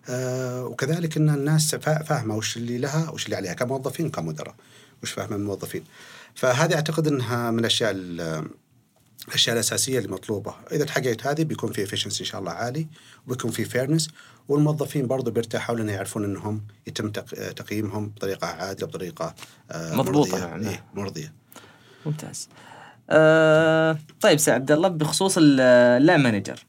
آه 0.09 0.65
وكذلك 0.65 1.17
إن 1.17 1.29
الناس 1.29 1.75
فا- 1.75 2.03
فاهمة 2.03 2.35
وش 2.35 2.57
اللي 2.57 2.77
لها 2.77 3.09
وش 3.09 3.25
اللي 3.25 3.35
عليها 3.35 3.53
كموظفين 3.53 4.05
وكمدراء 4.05 4.55
وش 5.03 5.11
فاهمة 5.11 5.35
من 5.37 5.41
الموظفين. 5.43 5.83
فهذه 6.35 6.75
أعتقد 6.75 7.07
إنها 7.07 7.51
من 7.51 7.59
الأشياء 7.59 7.91
ال- 7.95 8.49
الأشياء 9.27 9.53
الأساسية 9.53 9.97
اللي 9.99 10.09
مطلوبة. 10.09 10.53
إذا 10.71 10.85
تحققت 10.85 11.27
هذه 11.27 11.43
بيكون 11.43 11.71
في 11.71 11.83
efficiency 11.83 12.19
إن 12.23 12.25
شاء 12.25 12.39
الله 12.41 12.51
عالي 12.51 12.87
وبيكون 13.27 13.51
في 13.51 13.65
fairness 13.65 14.09
والموظفين 14.47 15.07
برضو 15.07 15.31
بيرتاحوا 15.31 15.75
لأن 15.75 15.89
يعرفون 15.89 16.23
إنهم 16.23 16.61
يتم 16.87 17.09
تق- 17.11 17.51
تقييمهم 17.51 18.09
بطريقة 18.09 18.47
عادلة 18.47 18.87
بطريقة 18.87 19.35
آه، 19.71 19.95
مضبوطة 19.95 20.31
مرضية. 20.31 20.47
نعم. 20.47 20.67
إيه 20.67 20.83
مرضية. 20.95 21.33
ممتاز. 22.05 22.49
آه 23.09 23.97
طيب 24.21 24.37
أستاذ 24.39 24.55
عبد 24.61 24.71
الله 24.71 24.87
بخصوص 24.87 25.37
ال- 25.37 25.59
اللاين 26.01 26.17
manager 26.17 26.65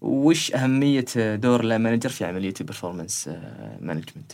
وش 0.00 0.52
أهمية 0.54 1.04
دور 1.16 1.60
ال 1.60 1.64
line 1.64 1.78
manager 1.78 2.08
في 2.08 2.24
عملية 2.24 2.54
ال 2.60 2.66
performance 2.66 3.28
management 3.80 4.32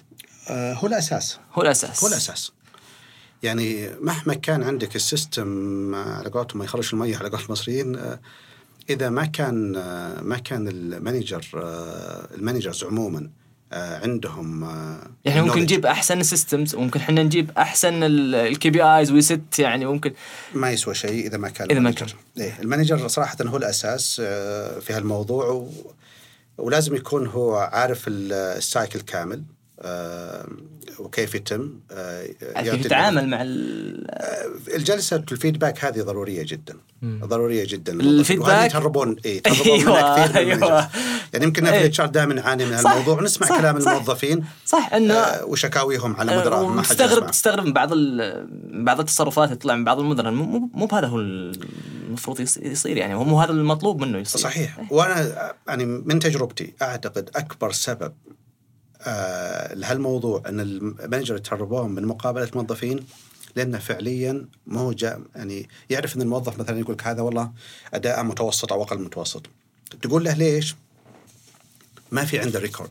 آه، 0.50 0.72
هو 0.74 0.86
الأساس. 0.86 1.38
هو 1.52 1.62
الأساس. 1.62 2.02
هو 2.04 2.08
الأساس. 2.08 2.52
يعني 3.42 3.90
مهما 4.00 4.34
كان 4.34 4.62
عندك 4.62 4.96
ال 4.96 5.10
system 5.10 5.94
آه، 5.94 6.14
على 6.14 6.28
قولتهم 6.30 6.58
ما 6.58 6.64
يخرج 6.64 6.90
المية 6.92 7.16
على 7.16 7.28
قول 7.28 7.40
المصريين 7.46 7.96
آه، 7.96 8.20
إذا 8.90 9.10
ما 9.10 9.24
كان 9.24 9.76
آه، 9.76 10.20
ما 10.20 10.38
كان 10.38 10.68
ال 10.68 10.78
manager 10.78 11.44
ال 12.34 12.40
managers 12.40 12.84
عموما 12.84 13.30
عندهم 13.72 14.62
يعني 15.24 15.40
ممكن. 15.42 15.60
نجيب 15.60 15.86
أحسن 15.86 16.20
ال 16.20 16.27
systems 16.27 16.74
وممكن 16.74 17.00
إحنا 17.00 17.22
نجيب 17.22 17.50
أحسن 17.58 18.02
ال 18.02 18.70
KPIs 18.70 19.12
ويست 19.12 19.58
يعني 19.58 19.86
ممكن 19.86 20.12
ما 20.54 20.70
يسوى 20.70 20.94
شيء 20.94 21.26
إذا 21.26 21.36
ما 21.38 21.48
كان 21.48 21.70
إذا 21.70 21.80
ما 21.80 21.88
ال 21.88 21.91
manager. 21.91 22.14
إيه 22.38 22.58
ال 22.62 22.68
manager 22.68 23.08
صراحة 23.08 23.36
هو 23.42 23.56
الأساس 23.56 24.16
في 24.80 24.86
هالموضوع 24.92 25.46
و... 25.46 25.70
ولازم 26.58 26.94
يكون 26.94 27.26
هو 27.26 27.54
عارف 27.56 28.08
ال- 28.08 28.32
cycle 28.32 29.00
كامل 29.00 29.42
وكيف 30.98 31.34
يتم 31.34 31.80
آه، 31.90 32.26
كيف 32.56 32.84
يتعامل 32.86 33.28
مع 33.28 33.42
ال- 33.42 34.06
الجلسة 34.74 35.16
ال 35.32 35.38
feedback 35.38 35.84
هذه 35.84 36.00
ضرورية 36.02 36.42
جدا 36.46 36.76
ضرورية 37.04 37.64
جدا 37.68 37.92
ال 37.92 37.97
feedback- 37.97 38.40
وهذه 38.48 38.64
يتهربون 38.64 39.16
اي 39.26 39.30
يتهربون 39.36 39.72
أيوة، 39.72 39.90
منها 39.90 40.26
كثير 40.26 40.36
أيوة. 40.36 40.88
يعني 41.32 41.44
يمكن 41.44 41.64
في 41.64 41.72
إيه. 41.72 41.80
ال 41.80 41.87
HR 41.87 42.00
دائما 42.00 42.34
نعاني 42.34 42.64
من 42.66 42.76
صح، 42.78 42.90
هالموضوع 42.90 43.18
ونسمع 43.20 43.46
صح، 43.48 43.58
كلام 43.58 43.80
صح. 43.80 43.90
الموظفين 43.90 44.44
صح 44.66 44.92
إنه 44.94 45.14
آه، 45.14 45.44
وشكاويهم 45.44 46.16
على 46.16 46.36
مدراهم 46.36 46.76
ما 46.76 46.82
حد 46.82 46.88
تستغرب. 46.88 47.30
تستغرب 47.30 47.64
من 47.66 47.72
بعض 47.72 47.90
بعض 48.84 48.98
التصرفات 49.00 49.48
اللي 49.48 49.58
تطلع 49.58 49.74
من 49.76 49.84
بعض 49.84 49.98
المدراء 50.00 50.32
مو 50.32 50.44
مو- 50.44 50.70
مو 50.74 50.86
بهذا 50.86 51.06
هو 51.06 51.18
المفروض 51.18 52.40
يص- 52.40 52.56
يصير 52.56 52.96
يعني 52.96 53.14
هو 53.14 53.24
مو 53.24 53.40
هذا 53.40 53.52
المطلوب 53.52 54.00
منه 54.00 54.18
يصير 54.18 54.40
صحيح 54.40 54.78
وأنا 54.92 55.52
يعني 55.68 55.84
من 55.86 56.18
تجربتي 56.18 56.74
أعتقد 56.82 57.30
أكبر 57.36 57.72
سبب 57.72 58.12
آه 58.12 58.37
لهالموضوع 59.74 60.42
إن 60.46 60.60
ال 60.60 60.70
manager 60.70 61.36
يتهربون 61.36 61.90
من 61.90 62.04
مقابلة 62.04 62.50
موظفين 62.54 63.06
لأنه 63.56 63.78
فعليا 63.78 64.46
ما 64.66 64.80
هو 64.80 64.92
جاء 64.92 65.20
يعني 65.36 65.68
يعرف 65.90 66.16
إن 66.16 66.22
الموظف 66.22 66.58
مثلا 66.58 66.78
يقول 66.78 66.94
لك 66.94 67.06
هذا 67.06 67.22
والله 67.22 67.52
أداء 67.94 68.22
متوسط 68.22 68.72
أو 68.72 68.82
أقل 68.82 69.00
متوسط. 69.00 69.46
تقول 70.02 70.24
له 70.24 70.34
ليش؟ 70.34 70.76
ما 72.12 72.24
في 72.24 72.38
عنده 72.38 72.58
record 72.58 72.90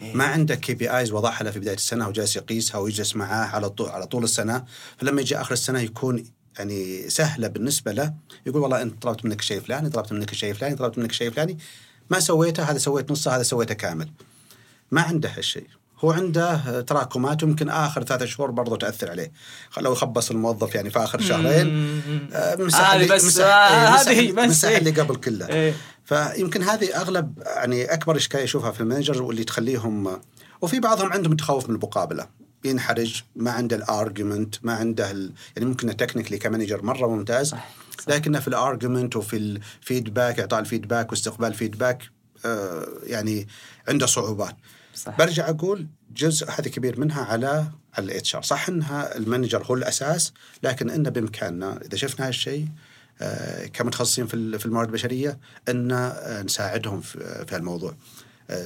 ما 0.00 0.24
عنده 0.24 0.54
KPIs 0.54 1.12
وضعها 1.12 1.42
له 1.42 1.50
في 1.50 1.58
بداية 1.58 1.74
السنة 1.74 2.08
وجالس 2.08 2.36
يقيسها 2.36 2.78
ويجلس 2.78 3.16
معاه 3.16 3.46
على 3.46 3.70
طول 3.70 3.88
على 3.88 4.06
طول 4.06 4.24
السنة. 4.24 4.64
فلما 4.98 5.20
يجي 5.20 5.40
آخر 5.40 5.52
السنة 5.52 5.80
يكون 5.80 6.24
يعني 6.58 7.10
سهلة 7.10 7.48
بالنسبة 7.48 7.92
له 7.92 8.14
يقول 8.46 8.62
والله 8.62 8.82
أنت 8.82 9.02
طلبت 9.02 9.24
منك 9.24 9.40
شيء 9.40 9.60
فلاني 9.60 9.90
طلبت 9.90 10.12
منك 10.12 10.34
شيء 10.34 10.54
فلاني 10.54 10.76
طلبت 10.76 10.98
منك 10.98 11.12
شيء 11.12 11.30
فلاني. 11.30 11.58
ما 12.10 12.20
سويته 12.20 12.62
هذا 12.62 12.78
سويت 12.78 13.10
نصه 13.10 13.36
هذا 13.36 13.42
سويته 13.42 13.74
كامل. 13.74 14.08
ما 14.90 15.00
عنده 15.02 15.28
هالشيء. 15.36 15.66
هو 15.98 16.12
عنده 16.12 16.80
تراكمات 16.80 17.42
ويمكن 17.42 17.68
آخر 17.68 18.04
ثلاثة 18.04 18.26
شهور 18.26 18.50
برضو 18.50 18.76
تأثر 18.76 19.10
عليه. 19.10 19.32
لو 19.80 19.92
يخبص 19.92 20.30
الموظف 20.30 20.74
يعني 20.74 20.90
في 20.90 20.98
آخر 20.98 21.20
شهرين. 21.20 22.00
آه، 22.32 22.56
مسح 22.56 22.90
هذه 22.90 23.02
اللي- 23.02 23.14
بس- 23.14 23.24
مسح- 23.24 23.44
آه، 23.44 24.10
إيه، 24.10 24.30
هذه 24.30 24.32
مسح 24.48 24.68
إيه. 24.68 24.78
اللي 24.78 24.90
قبل 24.90 25.16
كله. 25.16 25.48
إيه. 25.48 25.74
فيمكن 26.04 26.62
هذه 26.62 26.96
أغلب 26.96 27.42
يعني 27.46 27.84
أكبر 27.84 28.16
إشكالية 28.16 28.44
اشوفها 28.44 28.70
في 28.70 28.80
ال 28.80 28.85
manager 28.85 29.22
واللي 29.22 29.44
تخليهم 29.44 30.20
وفي 30.60 30.80
بعضهم 30.80 31.12
عندهم 31.12 31.36
تخوف 31.36 31.68
من 31.68 31.74
المقابلة. 31.74 32.26
ينحرج 32.64 33.22
ما 33.36 33.50
عنده 33.50 33.76
ال 33.76 33.85
argument 33.85 34.54
ما 34.62 34.72
عنده 34.74 35.10
ال... 35.10 35.32
يعني 35.56 35.68
ممكن 35.68 35.96
technically 35.96 36.38
ك 36.38 36.44
manager 36.44 36.82
مرة 36.84 37.06
ممتاز 37.06 37.48
صح، 37.50 37.68
صح. 37.98 38.08
لكنه 38.08 38.40
في 38.40 38.48
ال 38.48 38.56
argument 38.56 39.16
وفي 39.16 39.36
ال 39.36 39.48
feedback 39.48 40.40
إعطاء 40.40 40.60
ال 40.60 40.66
feedback 40.66 41.10
واستقبال 41.10 41.48
ال 41.48 41.54
feedback 41.54 42.02
آه 42.44 42.86
يعني 43.06 43.48
عنده 43.88 44.06
صعوبات. 44.06 44.56
صح. 45.04 45.18
برجع 45.18 45.48
أقول 45.48 45.86
جزء 46.16 46.50
هذا 46.50 46.68
كبير 46.68 47.00
منها 47.00 47.22
على 47.24 47.70
على 47.94 48.04
ال 48.04 48.36
HR 48.36 48.42
صح 48.42 48.68
إنها 48.68 49.16
ال 49.16 49.22
manager 49.22 49.62
هو 49.64 49.74
الأساس 49.74 50.32
لكن 50.62 50.90
إنه 50.90 51.10
بإمكاننا 51.10 51.80
إذا 51.84 51.96
شفنا 51.96 52.28
هالشيء 52.28 52.68
آه، 53.20 53.66
كمتخصصين 53.66 54.26
في 54.26 54.58
في 54.58 54.66
الموارد 54.66 54.88
البشرية 54.88 55.38
ان 55.68 55.92
آه، 55.92 56.42
نساعدهم 56.42 57.00
في 57.00 57.44
في 57.48 57.54
هالموضوع. 57.54 57.94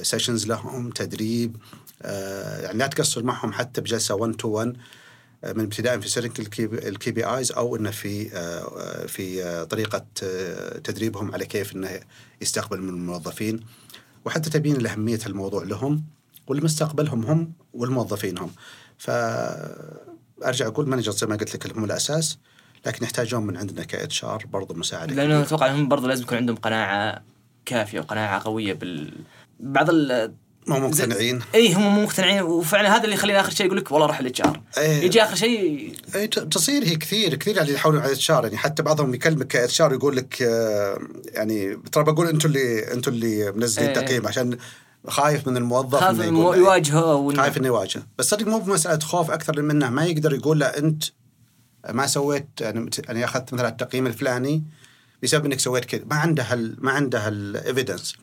sessions 0.01 0.47
لهم 0.47 0.89
تدريب 0.89 1.57
آه، 2.01 2.61
يعني 2.61 2.77
لا 2.77 2.87
تقصر 2.87 3.23
معهم 3.23 3.53
حتى 3.53 3.81
بجلسة 3.81 4.15
1 4.15 4.35
to 4.35 4.47
1 4.49 4.77
من 5.53 5.63
ابتداء 5.63 5.99
في 5.99 6.09
setting 6.09 6.39
ال 6.61 7.11
KPIs 7.11 7.51
أو 7.51 7.75
إنه 7.75 7.91
في 7.91 8.33
آه، 8.33 9.05
في 9.05 9.43
آه، 9.43 9.63
طريقة 9.63 10.05
آه، 10.23 10.77
تدريبهم 10.77 11.31
على 11.31 11.45
كيف 11.45 11.75
إنه 11.75 11.99
يستقبل 12.41 12.81
من 12.81 12.89
الموظفين. 12.89 13.59
وحتى 14.25 14.49
تبين 14.49 14.77
لأهمية 14.77 15.19
الموضوع 15.25 15.63
لهم. 15.63 16.03
ولمستقبلهم 16.47 17.25
هم 17.25 17.53
والموظفين 17.73 18.37
هم 18.37 18.51
فارجع 18.97 20.67
أقول 20.67 20.89
manager 20.89 21.11
زي 21.11 21.27
ما 21.27 21.35
قلت 21.35 21.55
لك 21.55 21.77
هم 21.77 21.83
الأساس 21.83 22.37
لكن 22.85 23.03
يحتاجون 23.03 23.45
من 23.45 23.57
عندنا 23.57 23.83
ك 23.83 24.23
HR 24.23 24.45
برضه 24.53 24.75
مساعدة 24.75 25.15
لأنه. 25.15 25.41
أتوقع 25.41 25.67
إنهم 25.67 25.87
برضو 25.87 26.07
لازم 26.07 26.23
يكون 26.23 26.37
عندهم 26.37 26.55
قناعة 26.55 27.23
كافية 27.65 27.99
وقناعة 27.99 28.43
قوية 28.43 28.73
بال 28.73 29.13
بعض 29.59 29.89
ال 29.89 30.33
هم 30.69 30.83
مقتنعين 30.83 31.41
اي 31.55 31.73
هم 31.73 31.95
مو 31.95 32.03
مقتنعين 32.03 32.41
وفعلا 32.41 32.95
هذا 32.95 33.03
اللي 33.03 33.15
يخليني 33.15 33.39
آخر 33.39 33.51
شيء 33.51 33.65
يقول 33.65 33.77
لك 33.77 33.91
والله 33.91 34.07
روح 34.07 34.19
ال 34.19 34.41
HR 34.41 34.61
إيه. 34.77 35.03
يجي 35.03 35.23
آخر 35.23 35.35
شيء 35.35 35.93
اي 36.15 36.27
تصير 36.27 36.83
هي 36.83 36.95
كثير 36.95 37.35
كثير 37.35 37.61
اللي 37.61 37.73
يحاولون 37.73 38.01
على 38.01 38.11
HR 38.11 38.43
يعني 38.43 38.57
حتى 38.57 38.83
بعضهم 38.83 39.13
يكلمك 39.13 39.47
ك 39.47 39.81
HR 39.81 39.93
يقول 39.93 40.15
لك 40.15 40.41
آه، 40.41 40.99
يعني 41.25 41.77
ترى 41.91 42.03
بقول 42.03 42.27
أنتم 42.27 42.49
اللي 42.49 42.93
أنتم 42.93 43.11
اللي 43.11 43.51
منزلين 43.51 43.89
إيه. 43.89 43.95
تقييم 43.95 44.27
عشان 44.27 44.57
خايف 45.07 45.47
من 45.47 45.57
الموظف 45.57 46.03
إنه 46.03 46.23
يقول 46.23 46.35
له- 46.35 46.55
يواجهه 46.57 47.33
خايف 47.37 47.57
إنه 47.57 47.67
يواجهه. 47.67 48.03
بس 48.17 48.29
صدق 48.29 48.47
مو 48.47 48.59
بمسألة 48.59 48.99
خوف 48.99 49.31
أكثر 49.31 49.61
منه 49.61 49.89
ما 49.89 50.05
يقدر 50.05 50.33
يقول 50.33 50.59
له 50.59 50.65
أنت 50.65 51.03
ما 51.89 52.07
سويت 52.07 52.47
أنا 52.61 52.89
أنا 53.09 53.25
أخذت 53.25 53.53
مثلا 53.53 53.67
التقييم 53.67 54.07
الفلاني 54.07 54.63
بسبب 55.23 55.45
إنك 55.45 55.59
سويت 55.59 55.85
كذا. 55.85 56.01
ما 56.11 56.15
عنده 56.15 56.43
هال 56.43 56.75
ما 56.79 56.91
عنده 56.91 57.27
هال 57.27 57.45
evidence 57.45 58.15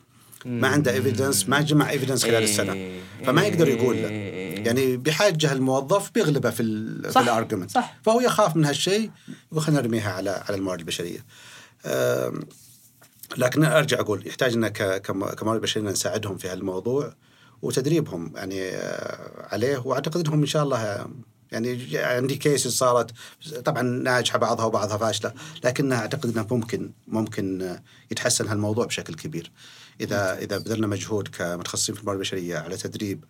ما 0.45 0.67
عنده 0.67 0.91
evidence 0.93 1.49
ما 1.49 1.61
جمع 1.61 1.89
evidence 1.89 2.23
خلال 2.23 2.35
إيه، 2.35 2.43
السنة 2.43 2.91
فما 3.25 3.43
يقدر 3.43 3.67
يقول 3.67 3.95
له. 3.95 4.07
إيه. 4.09 4.65
يعني 4.65 4.97
بحاجة 4.97 5.51
الموظف 5.51 6.11
بيغلبه 6.15 6.49
في 6.49 6.63
ال 6.63 7.03
في 7.03 7.11
صح، 7.11 7.21
ال 7.21 7.27
argument 7.27 7.71
صح. 7.71 7.95
فهو 8.03 8.21
يخاف 8.21 8.55
من 8.55 8.65
هالشيء 8.65 9.11
يقول 9.51 9.63
خلينا 9.63 9.81
نرميها 9.81 10.11
على 10.11 10.29
على 10.29 10.57
الموارد 10.57 10.79
البشرية. 10.79 11.25
لكن 13.37 13.63
أرجع 13.63 13.99
أقول 13.99 14.27
يحتاج 14.27 14.53
ان 14.53 14.67
كموارد 15.07 15.61
بشريه 15.61 15.83
نساعدهم 15.83 16.37
في 16.37 16.47
هالموضوع 16.49 17.13
وتدريبهم 17.61 18.33
يعني 18.35 18.61
آه، 18.69 19.47
عليه. 19.53 19.77
وأعتقد 19.77 20.27
إنهم 20.27 20.39
إن 20.39 20.45
شاء 20.45 20.63
الله 20.63 20.77
آه، 20.77 21.09
يعني 21.51 21.97
عندي 21.97 22.35
cases 22.35 22.71
صارت 22.77 23.11
طبعا 23.65 23.81
ناجحة 23.81 24.37
بعضها 24.39 24.65
وبعضها 24.65 24.97
فاشلة 24.97 25.33
لكنها 25.63 25.97
أعتقد 25.97 26.29
انها 26.29 26.47
ممكن 26.51 26.91
ممكن 27.07 27.61
آه، 27.61 27.83
يتحسن 28.11 28.47
هالموضوع 28.47 28.85
بشكل 28.85 29.13
كبير. 29.15 29.51
إذا 30.01 30.37
إذا 30.37 30.57
بذلنا 30.57 30.87
مجهود 30.87 31.27
كمتخصصين 31.27 31.95
في 31.95 32.01
الموارد 32.01 32.19
البشرية 32.19 32.57
على 32.57 32.77
تدريب 32.77 33.23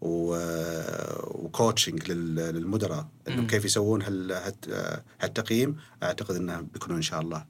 و 0.00 0.23
coaching 0.23 2.10
لل- 2.12 2.34
للمدراء 2.54 3.06
إنهم 3.28 3.46
كيف 3.46 3.64
يسوون 3.64 4.02
هال- 4.02 4.32
هال- 4.32 5.02
هالتقييم 5.20 5.76
أعتقد 6.02 6.36
إنه 6.36 6.60
بيكونون 6.60 6.96
إن 6.96 7.02
شاء 7.02 7.20
الله 7.20 7.44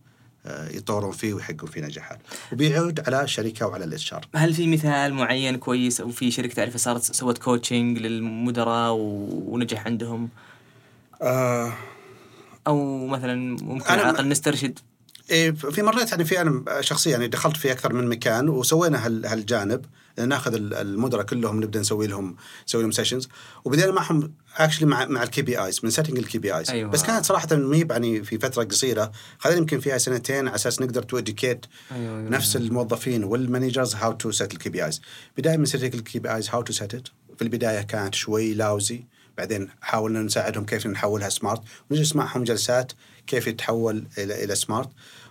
آه، 0.46 0.68
يتطورون 0.68 1.12
فيه 1.12 1.34
ويحققون 1.34 1.70
فيه 1.70 1.80
نجاحات. 1.80 2.18
وبيعود 2.52 3.00
على 3.06 3.22
الشركة 3.22 3.66
وعلى 3.66 3.84
ال 3.84 4.12
HR. 4.14 4.28
هل 4.34 4.54
في 4.54 4.66
مثال 4.66 5.14
معين 5.14 5.56
كويس 5.56 6.00
أو 6.00 6.10
في 6.10 6.30
شركة 6.30 6.54
تعرفها 6.54 6.78
صارت 6.78 7.02
سوت 7.02 7.38
coaching 7.38 7.98
للمدراء 7.98 8.92
ونجح 8.98 9.86
عندهم؟ 9.86 10.28
آه. 11.22 11.72
أو 12.66 13.06
مثلا 13.06 13.56
ممكن 13.62 13.90
على 13.90 14.02
الأقل 14.02 14.28
نسترشد. 14.28 14.78
إيه، 15.30 15.50
في 15.50 15.82
مرات 15.82 16.10
يعني 16.10 16.24
في 16.24 16.40
أنا 16.40 16.64
شخصيا 16.80 17.12
يعني 17.12 17.28
دخلت 17.28 17.56
في 17.56 17.72
أكثر 17.72 17.92
من 17.92 18.08
مكان 18.08 18.48
وسوينا 18.48 19.06
هال- 19.06 19.26
هالجانب. 19.26 19.84
ناخذ 20.18 20.54
ال- 20.54 20.74
المدراء 20.74 21.24
كلهم 21.24 21.56
نبدأ 21.62 21.80
نسوي 21.80 22.06
لهم 22.06 22.36
نسوي 22.68 22.82
لهم 22.82 22.90
sessions 22.90 23.28
وبدينا 23.64 23.92
معهم 23.92 24.32
actually 24.56 24.86
مع 24.86 25.04
مع 25.04 25.22
ال 25.22 25.42
KPIs 25.42 25.80
من 25.82 25.90
setting 25.90 26.18
ال 26.18 26.38
KPIs. 26.38 26.70
أيوة. 26.70 26.90
بس 26.90 27.02
كانت 27.02 27.24
صراحة 27.24 27.56
ميب 27.56 27.90
يعني 27.90 28.24
في 28.24 28.38
فترة 28.38 28.64
قصيرة 28.64 29.12
خذينا 29.38 29.58
يمكن 29.58 29.80
فيها 29.80 29.98
سنتين 29.98 30.46
على 30.48 30.54
أساس 30.54 30.80
نقدر 30.80 31.02
to 31.02 31.18
educate 31.18 31.66
أيوة، 31.92 32.18
أيوة. 32.18 32.30
نفس 32.30 32.56
الموظفين 32.56 33.24
وال 33.24 33.94
managers 33.94 34.12
how 34.12 34.30
to 34.30 34.52
set 34.52 34.68
ال 34.68 34.84
KPIs. 34.84 35.00
بداية 35.38 35.56
من 35.56 35.64
setting 35.64 35.94
ال 35.94 36.18
KPIs 36.18 36.48
how 36.50 36.62
to 36.62 36.72
set 36.72 36.92
في 37.36 37.42
البداية 37.42 37.80
كانت 37.82 38.14
شوي 38.14 38.54
lousy 38.54 39.04
بعدين 39.38 39.68
حاولنا 39.80 40.22
نساعدهم 40.22 40.64
كيف 40.64 40.86
نحولها 40.86 41.28
SMART 41.28 41.62
ونجلس 41.90 42.16
معهم 42.16 42.44
جلسات 42.44 42.92
كيف 43.26 43.46
يتحول 43.46 44.04
إلى 44.18 44.44
إلى 44.44 44.54
SMART 44.54 44.88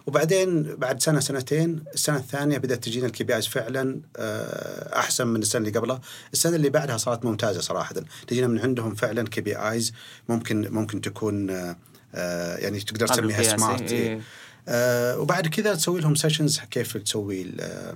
وبعدين 0.07 0.75
بعد 0.75 1.01
سنة 1.01 1.19
سنتين 1.19 1.83
السنة 1.93 2.17
الثانية 2.17 2.57
بدأت 2.57 2.83
تجينا 2.83 3.05
ال 3.05 3.23
KPI 3.23 3.41
فعلا 3.41 4.01
آه، 4.17 4.99
أحسن 4.99 5.27
من 5.27 5.41
السنة 5.41 5.67
اللي 5.67 5.79
قبلها، 5.79 6.01
السنة 6.33 6.55
اللي 6.55 6.69
بعدها 6.69 6.97
صارت 6.97 7.25
ممتازة 7.25 7.61
صراحة، 7.61 7.95
تجينا 8.27 8.47
من 8.47 8.59
عندهم 8.59 8.95
فعلا 8.95 9.27
KPIs 9.27 9.93
ممكن 10.29 10.67
ممكن 10.71 11.01
تكون 11.01 11.49
آه، 11.49 11.75
آه، 12.15 12.57
يعني 12.57 12.79
تقدر 12.79 13.07
تسميها 13.07 13.43
SMART 13.43 13.91
إيه. 13.91 14.07
إيه. 14.09 14.21
آه، 14.67 15.19
وبعد 15.19 15.47
كذا 15.47 15.75
تسوي 15.75 16.01
لهم 16.01 16.15
sessions 16.15 16.59
كيف 16.59 16.97
تسوي 16.97 17.41
ال- 17.41 17.95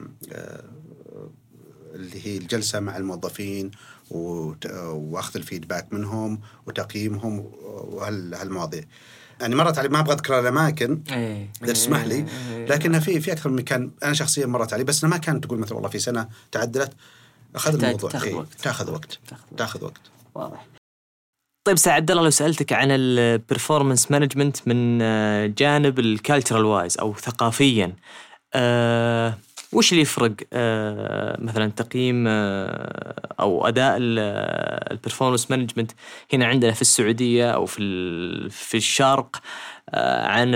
اللي 1.95 2.27
هي 2.27 2.37
الجلسة 2.37 2.79
مع 2.79 2.97
الموظفين 2.97 3.71
وأخذ 4.11 5.37
ال 5.37 5.43
feedback 5.43 5.93
منهم 5.93 6.41
وتقييمهم 6.67 7.39
وهالمواضيع. 7.63 8.83
يعني 9.41 9.55
مرت 9.55 9.77
علي 9.77 9.89
ما 9.89 9.99
أبغى 9.99 10.13
أذكر 10.13 10.39
الأماكن. 10.39 11.01
إيه. 11.11 11.49
إذا 11.63 11.73
تسمح 11.73 12.03
لي. 12.03 12.25
إيه. 12.51 12.65
لكنها 12.65 12.99
في 12.99 13.19
في 13.19 13.31
أكثر 13.31 13.49
من 13.49 13.55
مكان 13.55 13.91
أنا 14.03 14.13
شخصيا 14.13 14.45
مرت 14.45 14.73
علي 14.73 14.83
بس 14.83 15.03
ما 15.03 15.17
كانت 15.17 15.43
تقول 15.43 15.59
مثلا 15.59 15.73
والله 15.73 15.89
في 15.89 15.99
سنة 15.99 16.27
تعدلت. 16.51 16.93
أخذ 17.55 17.83
الموضوع. 17.83 18.09
تاخذ 18.09 18.27
إيه، 18.27 18.33
وقت. 18.33 18.53
تاخذ 18.53 18.91
وقت. 18.91 19.19
تاخذ 19.27 19.43
وقت. 19.43 19.57
تاخذ 19.57 19.83
وقت. 19.83 20.01
واضح. 20.35 20.65
طيب 21.67 21.77
سعد 21.77 21.95
عبد 21.95 22.11
الله 22.11 22.23
لو 22.23 22.29
سألتك 22.29 22.73
عن 22.73 22.87
ال 22.91 23.01
performance 23.01 24.11
management 24.11 24.67
من 24.67 25.01
آه، 25.01 25.45
جانب 25.45 25.99
ال 25.99 26.06
cultural 26.06 26.65
wise 26.65 26.97
أو 26.97 27.15
ثقافيا 27.15 27.95
أه 28.53 29.37
وش 29.75 29.91
اللي 29.91 30.01
يفرق 30.01 30.33
أه 30.53 31.37
مثلا 31.41 31.71
تقييم 31.71 32.25
أه 32.27 33.15
أو 33.39 33.67
أداء 33.67 33.95
ال 33.99 34.12
performance 34.12 35.51
management 35.51 35.91
هنا 36.33 36.45
عندنا 36.45 36.71
في 36.71 36.81
السعودية 36.81 37.51
أو 37.51 37.65
في 37.65 38.49
في 38.49 38.77
الشرق 38.77 39.41
عن 40.23 40.51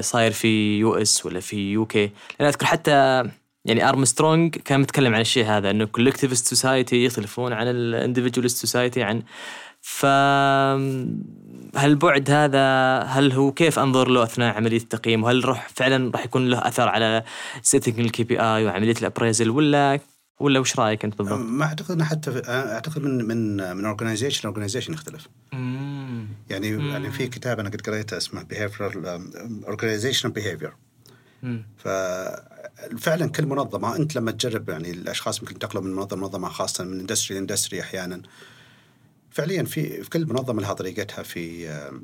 صاير 0.00 0.30
في 0.30 0.78
US 0.78 1.26
ولا 1.26 1.40
في 1.40 1.72
UK. 1.72 2.10
لأن 2.40 2.48
أذكر 2.48 2.66
حتى 2.66 3.24
يعني 3.64 3.88
ارمسترونج 3.88 4.56
كان 4.56 4.80
متكلم 4.80 5.14
عن 5.14 5.20
الشيء 5.20 5.44
هذا 5.44 5.70
إنه 5.70 5.84
collectivist 5.84 6.46
society 6.46 7.04
يختلفون 7.04 7.52
عن 7.52 7.68
ال 7.68 7.74
individualist 7.74 8.56
society 8.56 9.02
عن 9.02 9.22
ف 9.88 10.06
هالبعد 11.76 12.30
هذا 12.30 12.98
هل 12.98 13.32
هو 13.32 13.52
كيف 13.52 13.78
أنظر 13.78 14.08
له 14.08 14.22
أثناء 14.22 14.56
عملية 14.56 14.76
التقييم؟ 14.76 15.24
وهل 15.24 15.48
راح 15.48 15.68
فعلا 15.68 16.10
راح 16.10 16.24
يكون 16.24 16.48
له 16.48 16.68
أثر 16.68 16.88
على 16.88 17.24
setting 17.62 18.00
ال 18.00 18.24
KPI 18.24 18.64
وعملية 18.64 18.94
ال 19.00 19.05
appraisal 19.05 19.50
ولا 19.50 20.00
ولا 20.40 20.58
وش 20.58 20.78
رأيك 20.78 21.04
أنت 21.04 21.18
بالضبط؟ 21.18 21.38
ما 21.38 21.64
أعتقد 21.64 21.90
إنه 21.90 22.04
حتى 22.04 22.32
في 22.32 22.42
أعتقد 22.48 23.02
من 23.02 23.24
من 23.24 23.56
من 23.76 23.84
organization 23.84 24.40
ل 24.44 24.48
organization 24.48 24.92
يختلف. 24.92 25.28
يعني 26.50 26.68
يعني 26.68 27.10
في 27.10 27.28
كتاب 27.28 27.60
أنا 27.60 27.68
قد 27.68 27.80
قريته 27.80 28.16
اسمه 28.16 28.44
behavioral 28.52 28.96
organization 29.66 30.32
behavior. 30.32 30.70
ففعلا 31.76 33.26
كل 33.26 33.46
منظمة 33.46 33.96
أنت 33.96 34.16
لما 34.16 34.30
تجرب 34.30 34.68
يعني 34.68 34.90
الأشخاص 34.90 35.40
ممكن 35.40 35.54
ينتقلوا 35.54 35.82
من 35.82 35.90
منظمة 35.90 36.18
لمنظمة 36.18 36.48
خاصة 36.48 36.84
من 36.84 37.00
industry 37.00 37.36
ل 37.36 37.41
industry 37.41 37.80
أحيانا. 37.80 38.22
فعليا 39.36 39.62
في 39.62 40.02
في 40.02 40.10
كل 40.10 40.26
منظمة 40.26 40.62
لها 40.62 40.72
طريقتها 40.72 41.22
في 41.22 41.68
آه، 41.68 42.00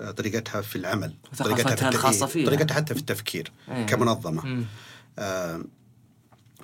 آه، 0.00 0.10
طريقتها 0.10 0.60
في 0.60 0.76
العمل 0.76 1.14
طريقتها 1.38 1.76
في 1.76 1.88
الخاصة 1.88 2.26
فيها. 2.26 2.46
طريقتها 2.46 2.74
حتى 2.74 2.94
في 2.94 3.00
التفكير 3.00 3.52
إيه. 3.68 3.86
كمنظمة 3.86 4.46
مم. 4.46 4.64
آه، 5.18 5.64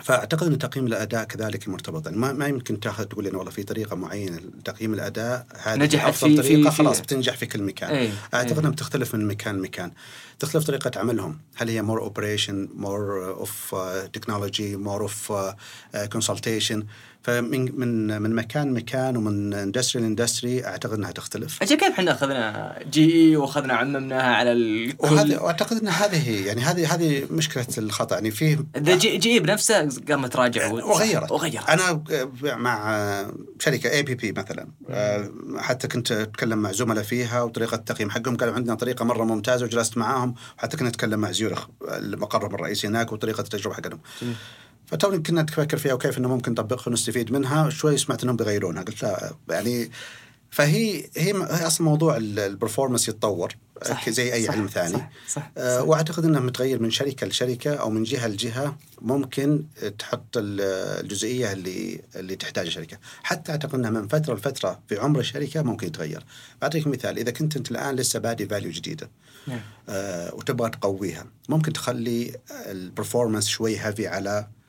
فأعتقد 0.02 0.46
إن 0.46 0.58
تقييم 0.58 0.86
الأداء 0.86 1.24
كذلك 1.24 1.68
مرتبط 1.68 2.06
يعني 2.06 2.18
ما 2.18 2.32
ما 2.32 2.46
يمكن 2.46 2.80
تاخذ 2.80 3.04
تقول 3.04 3.24
لي 3.24 3.30
والله 3.30 3.50
في 3.50 3.62
طريقة 3.62 3.96
معينة 3.96 4.36
لتقييم 4.36 4.94
الأداء 4.94 5.46
هذه 5.62 5.78
نجحت 5.78 6.08
أفضل 6.08 6.36
في- 6.36 6.42
طريقة 6.42 6.70
في- 6.70 6.76
خلاص 6.76 7.00
بتنجح 7.00 7.36
في 7.36 7.46
كل 7.46 7.62
مكان 7.62 7.90
إيه، 7.90 8.12
أعتقد 8.34 8.50
إيه. 8.52 8.58
إنها 8.60 8.70
بتختلف 8.70 9.14
من 9.14 9.26
مكان 9.26 9.56
لمكان 9.56 9.92
تختلف 10.38 10.64
طريقة 10.66 11.00
عملهم 11.00 11.38
هل 11.56 11.68
هي 11.68 11.82
more 11.82 12.00
operation 12.00 12.68
more 12.74 13.28
of 13.30 13.74
technology 14.12 14.76
more 14.76 15.02
of 15.02 15.32
consultation 16.12 16.86
فمن 17.22 17.80
من 17.80 18.22
من 18.22 18.34
مكان 18.34 18.72
مكان 18.72 19.16
ومن 19.16 19.54
industry 19.54 20.02
ل 20.02 20.09
industry 20.09 20.64
أعتقد 20.64 20.92
إنها 20.92 21.10
تختلف. 21.10 21.62
أجل 21.62 21.76
كيف 21.76 21.88
إحنا 21.88 22.12
أخذنا 22.12 22.78
GE 22.90 23.36
وأخذنا 23.36 23.74
عممناها 23.74 24.34
على 24.34 24.52
الكل 24.52 25.06
وهذه 25.06 25.42
وأعتقد 25.42 25.76
إن 25.76 25.88
هذه 25.88 26.28
هي 26.28 26.44
يعني 26.44 26.60
هذه 26.60 26.94
هذه 26.94 27.26
مشكلة 27.30 27.66
الخطأ. 27.78 28.14
يعني 28.14 28.30
فيه 28.30 28.58
جي, 28.76 29.16
جي 29.16 29.32
اي 29.32 29.40
بنفسه 29.40 29.88
قام 30.08 30.26
تراجع 30.26 30.72
وغيرت. 30.72 31.32
وغيرت. 31.32 31.68
أنا 31.68 32.02
مع 32.42 33.30
شركة 33.58 33.90
ABB 33.90 34.32
مثلا. 34.32 34.68
آه، 34.90 35.30
حتى 35.58 35.88
كنت 35.88 36.12
أتكلم 36.12 36.58
مع 36.58 36.72
زملاء 36.72 37.04
فيها 37.04 37.42
وطريقة 37.42 37.74
التقييم 37.74 38.10
حقهم. 38.10 38.36
قالوا 38.36 38.54
عندنا 38.54 38.74
طريقة 38.74 39.04
مرة 39.04 39.24
ممتازة 39.24 39.64
وجلست 39.64 39.96
معاهم. 39.96 40.34
وحتى 40.58 40.76
كنا 40.76 40.88
نتكلم 40.88 41.20
مع 41.20 41.30
زيورخ 41.30 41.66
المقر 41.88 42.54
الرئيسي 42.54 42.86
هناك 42.86 43.12
وطريقة 43.12 43.40
التجربة 43.40 43.74
حقهم 43.74 44.00
فتوني 44.90 45.18
كنا 45.18 45.42
نفكر 45.42 45.76
فيها 45.76 45.92
وكيف 45.92 46.18
إنه 46.18 46.28
ممكن 46.28 46.52
نطبقها 46.52 46.88
ونستفيد 46.88 47.32
منها 47.32 47.70
شوي 47.70 47.98
سمعت 47.98 48.22
إنهم 48.22 48.36
بيغيرونها 48.36 48.82
قلت 48.82 49.02
لا 49.02 49.34
يعني 49.50 49.90
فهي 50.50 51.04
هي 51.16 51.32
أصلا 51.42 51.86
موضوع 51.86 52.16
ال 52.16 52.24
performance 52.24 53.08
يتطور 53.08 53.56
صح، 53.84 54.10
زي 54.10 54.32
أي 54.32 54.46
صح، 54.46 54.52
علم 54.54 54.66
ثاني 54.66 54.92
صح، 54.92 55.10
صح، 55.28 55.50
آه، 55.58 55.78
صح. 55.78 55.84
وأعتقد 55.88 56.24
انه 56.24 56.40
متغير 56.40 56.82
من 56.82 56.90
شركة 56.90 57.26
لشركة 57.26 57.74
أو 57.74 57.90
من 57.90 58.02
جهة 58.02 58.28
لجهة 58.28 58.76
ممكن 59.02 59.64
تحط 59.98 60.36
ال- 60.36 60.60
الجزئية 61.04 61.52
اللي 61.52 62.00
اللي 62.16 62.36
تحتاجها 62.36 62.68
الشركة، 62.68 62.98
حتى 63.22 63.52
أعتقد 63.52 63.74
إنها 63.74 63.90
من 63.90 64.08
فترة 64.08 64.34
لفترة 64.34 64.80
في 64.88 64.98
عمر 64.98 65.20
الشركة 65.20 65.62
ممكن 65.62 65.86
يتغير. 65.86 66.24
بعطيك 66.62 66.86
مثال 66.86 67.18
إذا 67.18 67.30
كنت 67.30 67.56
أنت 67.56 67.70
الآن 67.70 67.96
لسه 67.96 68.18
بادي 68.18 68.46
value 68.46 68.70
جديدة 68.70 69.10
نعم. 69.46 69.60
آه، 69.88 70.34
وتبغى 70.34 70.70
تقويها، 70.70 71.26
ممكن 71.48 71.72
تخلي 71.72 72.36
ال 72.66 72.73
performance 72.73 73.46
شوي 73.46 73.76
heavy 73.76 74.06
على 74.06 74.30
آه 74.38 74.59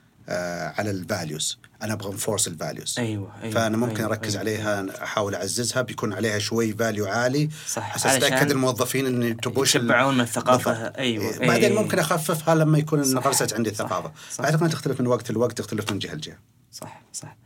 على 0.77 0.91
ال 0.91 1.01
values 1.01 1.59
أنا 1.83 1.93
أبغى 1.93 2.11
enforce 2.11 2.47
ال 2.47 2.54
values 2.54 2.95
أيوه 2.99 3.31
أيوه 3.43 3.53
فأنا 3.53 3.77
ممكن 3.77 3.95
أيوة 3.97 4.09
أركز 4.09 4.35
أيوة. 4.37 4.39
عليها 4.39 5.03
أحاول 5.03 5.35
أعززها 5.35 5.81
بيكون 5.81 6.13
عليها 6.13 6.39
شوي 6.39 6.73
value 6.73 7.05
عالي. 7.07 7.49
صح، 7.67 7.95
أساس 7.95 8.23
اتاكد 8.23 8.51
الموظفين 8.51 9.05
ان 9.05 9.37
تبوش 9.37 9.75
يتشبعون 9.75 10.13
من 10.15 10.21
الثقافة. 10.21 10.71
بالضبط. 10.73 10.97
أيوة، 10.97 11.37
بعدين 11.39 11.75
أي- 11.75 11.79
ممكن 11.79 11.99
أخففها 11.99 12.55
لما 12.55 12.77
يكون 12.77 12.99
انغرست 13.03 13.53
عندي 13.53 13.69
الثقافة. 13.69 14.11
أعتقد 14.39 14.69
تختلف 14.69 15.01
من 15.01 15.07
وقت 15.07 15.31
لوقت 15.31 15.57
تختلف 15.57 15.91
من 15.91 15.99
جهة 15.99 16.15
لجهة. 16.15 16.37
صح 16.71 17.01
صح. 17.13 17.37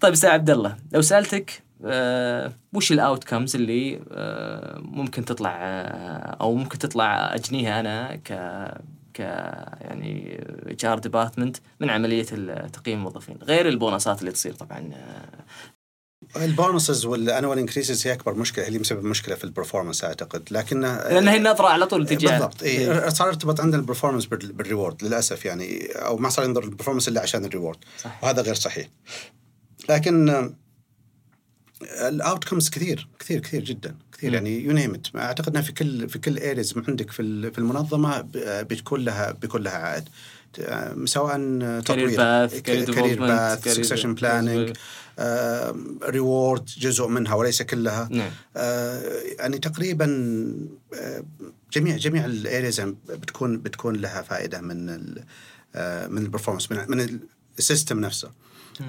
طيب 0.00 0.12
أستاذ 0.12 0.30
عبد 0.30 0.50
الله 0.50 0.76
لو 0.92 1.02
سألتك 1.02 1.62
آه 1.84 2.52
وش 2.72 2.92
ال 2.92 2.99
outcomes 2.99 3.56
اللي 3.56 4.00
آه 4.12 4.78
ممكن 4.78 5.24
تطلع 5.24 5.56
آه 5.62 6.36
أو 6.40 6.54
ممكن 6.54 6.78
تطلع 6.78 7.34
أجنيها 7.34 7.80
أنا 7.80 8.16
ك 8.16 8.32
ك 9.18 9.20
يعني 9.80 10.40
HR 10.66 10.98
department 10.98 11.56
من 11.80 11.90
عملية 11.90 12.22
تقييم 12.72 12.98
الموظفين 12.98 13.36
غير 13.42 13.68
البونصات 13.68 14.20
اللي 14.20 14.32
تصير 14.32 14.52
طبعا. 14.54 14.92
ال 16.36 16.44
bonuses 16.44 17.04
وال 17.04 17.17
annual 17.17 17.58
increases 17.58 18.06
هي 18.06 18.12
أكبر 18.12 18.34
مشكلة 18.34 18.64
هي 18.64 18.68
اللي 18.68 18.78
مسبب 18.78 19.04
مشكلة 19.04 19.34
في 19.34 19.44
ال 19.44 19.49
performance 19.49 20.04
أعتقد. 20.04 20.48
لكن 20.50 20.80
لأن 20.80 21.28
هي 21.28 21.36
النظره 21.36 21.66
على 21.68 21.86
طول 21.86 22.06
تجي 22.06 22.26
بالضبط 22.26 22.62
إيه. 22.62 23.08
صار 23.08 23.28
يرتبط 23.28 23.60
عندنا 23.60 23.80
ال 23.80 23.84
performance 23.84 24.26
بال- 24.26 24.52
بال 24.52 24.65
reward 24.65 25.04
للأسف 25.04 25.44
يعني 25.44 25.86
أو 25.86 26.16
ما 26.16 26.28
صار 26.28 26.44
ينظر 26.44 26.64
لل 26.64 26.71
performance 26.71 27.08
إلا 27.08 27.20
عشان 27.20 27.44
ال 27.44 27.49
reward 27.49 27.78
صح. 27.98 28.24
وهذا 28.24 28.42
غير 28.42 28.54
صحيح. 28.54 28.88
لكن 29.88 30.50
ال 31.82 31.92
outcomes 31.92 32.70
كثير 32.70 33.08
كثير 33.18 33.40
كثير 33.40 33.64
جدا. 33.64 33.96
كثير. 34.18 34.34
يعني 34.34 34.64
you 34.64 34.72
name 34.72 35.02
أعتقد 35.16 35.48
إنها 35.48 35.62
في 35.62 35.72
كل 35.72 36.08
في 36.08 36.18
كل 36.18 36.38
areas 36.38 36.74
عندك 36.88 37.10
في 37.10 37.50
في 37.50 37.58
المنظمة 37.58 38.20
بتكون 38.34 39.04
لها 39.04 39.32
بيكون 39.32 39.62
لها 39.62 39.72
عائد. 39.72 40.08
ت- 40.52 40.94
سواء 41.04 41.36
تطوير 41.80 42.08
career 42.94 43.20
path 43.20 43.64
succession 43.74 44.14
planning 44.14 44.72
reward 46.04 46.64
جزء 46.78 47.06
منها 47.08 47.34
وليس 47.34 47.62
كلها. 47.62 48.08
نعم. 48.10 48.30
آه، 48.56 49.02
يعني 49.38 49.58
تقريبا 49.58 50.06
آه، 50.94 51.24
جميع 51.72 51.96
جميع 51.96 52.24
ال 52.24 52.33
areas 52.33 52.80
بتكون 53.08 53.58
بتكون 53.58 53.96
لها 53.96 54.22
فائدة 54.22 54.60
من 54.60 54.88
ال 54.90 55.22
آه، 55.74 56.06
من 56.06 56.18
ال 56.22 56.26
performance 56.26 56.72
من 56.72 56.78
من 56.88 57.20
ال 57.58 57.64
system 57.64 58.00
نفسه. 58.00 58.30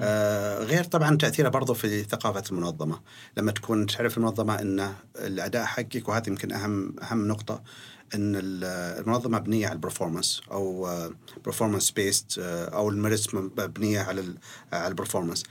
آه، 0.02 0.64
غير 0.64 0.84
طبعا 0.84 1.16
تأثيره 1.16 1.48
برضه 1.48 1.74
في 1.74 2.02
ثقافة 2.02 2.42
المنظمة. 2.52 3.00
لما 3.36 3.52
تكون 3.52 3.86
تعرف 3.86 4.16
المنظمة 4.18 4.54
إن 4.60 4.94
الأداء 5.18 5.64
حقك 5.64 6.08
وهذه 6.08 6.28
يمكن 6.28 6.52
أهم 6.52 6.94
أهم 7.02 7.28
نقطة 7.28 7.62
إن 8.14 8.36
ال- 8.36 8.64
المنظمة 9.00 9.38
مبنية 9.38 9.66
على 9.66 9.74
ال 9.74 9.79
performance 9.79 10.40
أو 10.50 10.88
performance 11.44 11.90
based 11.90 12.38
أو 12.72 12.88
ال 12.88 12.95
merits 12.95 13.34
مبنية 13.34 14.00
على 14.00 14.34
على 14.72 14.88
ال 14.88 14.92
performance 14.92 15.42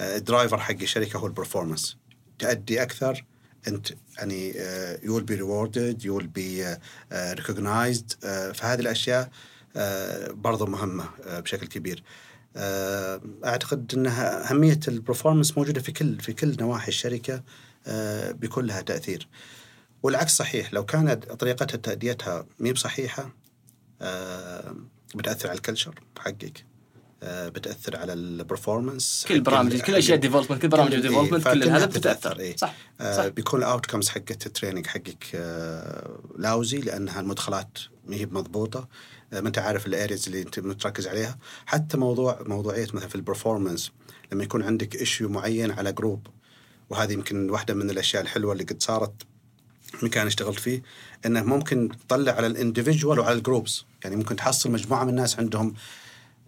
ال 0.00 0.08
driver 0.08 0.58
حق 0.58 0.74
الشركة 0.82 1.18
هو 1.18 1.26
ال 1.26 1.32
performance 1.32 1.96
تأدي 2.38 2.82
أكثر 2.82 3.24
أنت 3.68 3.88
يعني 4.18 4.54
you 5.02 5.14
will 5.14 5.24
be 5.24 5.34
rewarded 5.34 6.04
you 6.04 6.16
will 6.16 6.26
be 6.26 6.76
recognized 7.12 8.12
فهذه 8.54 8.80
الأشياء 8.80 9.30
آه، 9.76 10.30
برضو 10.32 10.66
مهمة 10.66 11.04
آه، 11.26 11.40
بشكل 11.40 11.66
كبير. 11.66 12.02
آه، 12.02 12.27
أعتقد 13.44 13.94
إنها 13.94 14.50
أهمية 14.50 14.80
ال 14.88 14.94
performance 14.94 15.58
موجودة 15.58 15.80
في 15.80 15.92
كل 15.92 16.20
في 16.20 16.32
كل 16.32 16.56
نواحي 16.60 16.88
الشركة 16.88 17.42
آه، 17.86 18.32
بيكون 18.32 18.66
لها 18.66 18.80
تأثير. 18.80 19.28
والعكس 20.02 20.36
صحيح 20.36 20.72
لو 20.72 20.84
كانت 20.84 21.24
طريقة 21.32 21.64
تأديتها 21.64 22.46
مي 22.60 22.72
بصحيحة 22.72 23.30
آه، 24.02 24.76
بتأثر 25.14 25.48
على 25.48 25.56
ال 25.56 25.61
culture 25.61 25.94
حقك 26.18 26.64
آه، 27.22 27.48
بتأثر 27.48 27.96
على 27.96 28.12
ال 28.12 28.21
performance 28.21 29.24
كل 29.28 29.40
برامج 29.40 29.80
كل 29.80 29.94
أشياء 29.94 30.18
development 30.18 30.62
كل 30.62 30.68
برامج 30.68 30.94
development 30.94 31.32
إيه، 31.46 31.54
كل 31.54 31.60
فكلها 31.60 31.76
هذا 31.76 31.86
بتأثر. 31.86 32.38
إيه. 32.38 32.56
صح 32.56 32.74
آه، 33.00 33.16
صح. 33.16 33.26
بيكون 33.26 33.60
ال 33.60 33.65
outcomes 33.65 34.08
حقت 34.08 34.46
ال 34.46 34.50
training 34.50 34.86
حقك 34.86 35.26
آه، 35.34 36.18
lousy 36.38 36.78
لأنها 36.78 37.20
المدخلات 37.20 37.78
ما 38.06 38.16
هي 38.16 38.26
مضبوطه 38.26 38.78
آه، 38.78 38.88
ما 39.32 39.48
أنت 39.48 39.58
عارف 39.58 39.86
ال 39.86 39.93
areas 39.93 40.26
اللي 40.26 40.42
أنت 40.42 40.60
متركز 40.60 41.06
عليها 41.06 41.38
حتى 41.66 41.96
موضوع 41.96 42.42
موضوعية 42.46 42.86
مثلا 42.92 43.08
في 43.08 43.14
ال 43.14 43.21
performance 43.21 43.92
لما 44.32 44.44
يكون 44.44 44.62
عندك 44.62 44.96
issue 44.96 45.28
معين 45.28 45.70
على 45.70 45.92
group 45.92 46.26
وهذه 46.90 47.12
يمكن 47.12 47.50
واحدة 47.50 47.74
من 47.74 47.90
الأشياء 47.90 48.22
الحلوة 48.22 48.52
اللي 48.52 48.64
قد 48.64 48.82
صارت 48.82 49.12
مكان 50.02 50.26
اشتغلت 50.26 50.58
فيه 50.58 50.82
إنه 51.26 51.42
ممكن 51.42 51.88
تطلع 52.08 52.32
على 52.32 52.46
ال 52.46 52.53
individual 52.53 53.18
وعلى 53.18 53.38
ال 53.38 53.45
groups 53.45 53.84
يعني 54.04 54.16
ممكن 54.16 54.36
تحصل 54.36 54.70
مجموعة 54.70 55.04
من 55.04 55.10
الناس 55.10 55.38
عندهم 55.38 55.74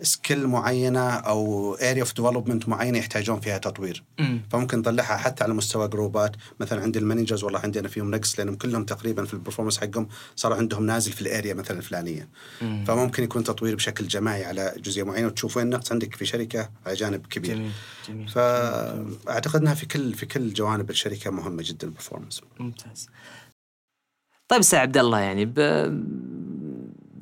skill 0.02 0.46
معينة 0.46 1.10
أو 1.10 1.74
area 1.74 2.00
of 2.00 2.14
development 2.14 2.68
معينة 2.68 2.98
يحتاجون 2.98 3.40
فيها 3.40 3.58
تطوير. 3.58 4.04
مم. 4.18 4.42
فممكن 4.50 4.78
نطلعها 4.78 5.16
حتى 5.16 5.44
على 5.44 5.54
مستوى 5.54 5.88
جروبات 5.88 6.36
مثلا 6.60 6.82
عند 6.82 6.96
ال 6.96 7.02
managers 7.02 7.44
والله 7.44 7.60
عندنا 7.60 7.88
فيهم 7.88 8.10
نقص 8.10 8.38
لأنهم 8.38 8.56
كلهم 8.56 8.84
تقريبا 8.84 9.24
في 9.24 9.34
ال 9.34 9.38
performance 9.38 9.78
حقهم 9.78 10.08
صار 10.36 10.52
عندهم 10.52 10.86
نازل 10.86 11.12
في 11.12 11.22
ال 11.22 11.29
area 11.29 11.54
مثلا 11.54 11.78
الفلانية. 11.78 12.28
مم. 12.62 12.84
فممكن 12.88 13.22
يكون 13.22 13.44
تطوير 13.44 13.74
بشكل 13.76 14.06
جماعي 14.06 14.44
على 14.44 14.74
جزئية 14.76 15.02
معينة 15.04 15.26
وتشوف 15.26 15.56
وين 15.56 15.66
النقص 15.66 15.92
عندك 15.92 16.14
في 16.14 16.26
شركة 16.26 16.70
على 16.86 16.94
جانب 16.94 17.26
كبير. 17.26 17.54
جميل 17.54 17.70
جميل 18.08 18.28
فاعتقد 18.28 19.60
إنها 19.60 19.74
في 19.74 19.86
كل 19.86 20.14
في 20.14 20.26
كل 20.26 20.52
جوانب 20.52 20.90
الشركة 20.90 21.30
مهمة 21.30 21.62
جدا 21.66 21.86
ال 21.86 21.91
performance 21.91 22.40
ممتاز. 22.60 23.08
طيب 24.48 24.60
أستاذ 24.60 24.78
عبد 24.78 24.96
الله 24.96 25.18
يعني 25.18 25.44
ب... 25.44 25.54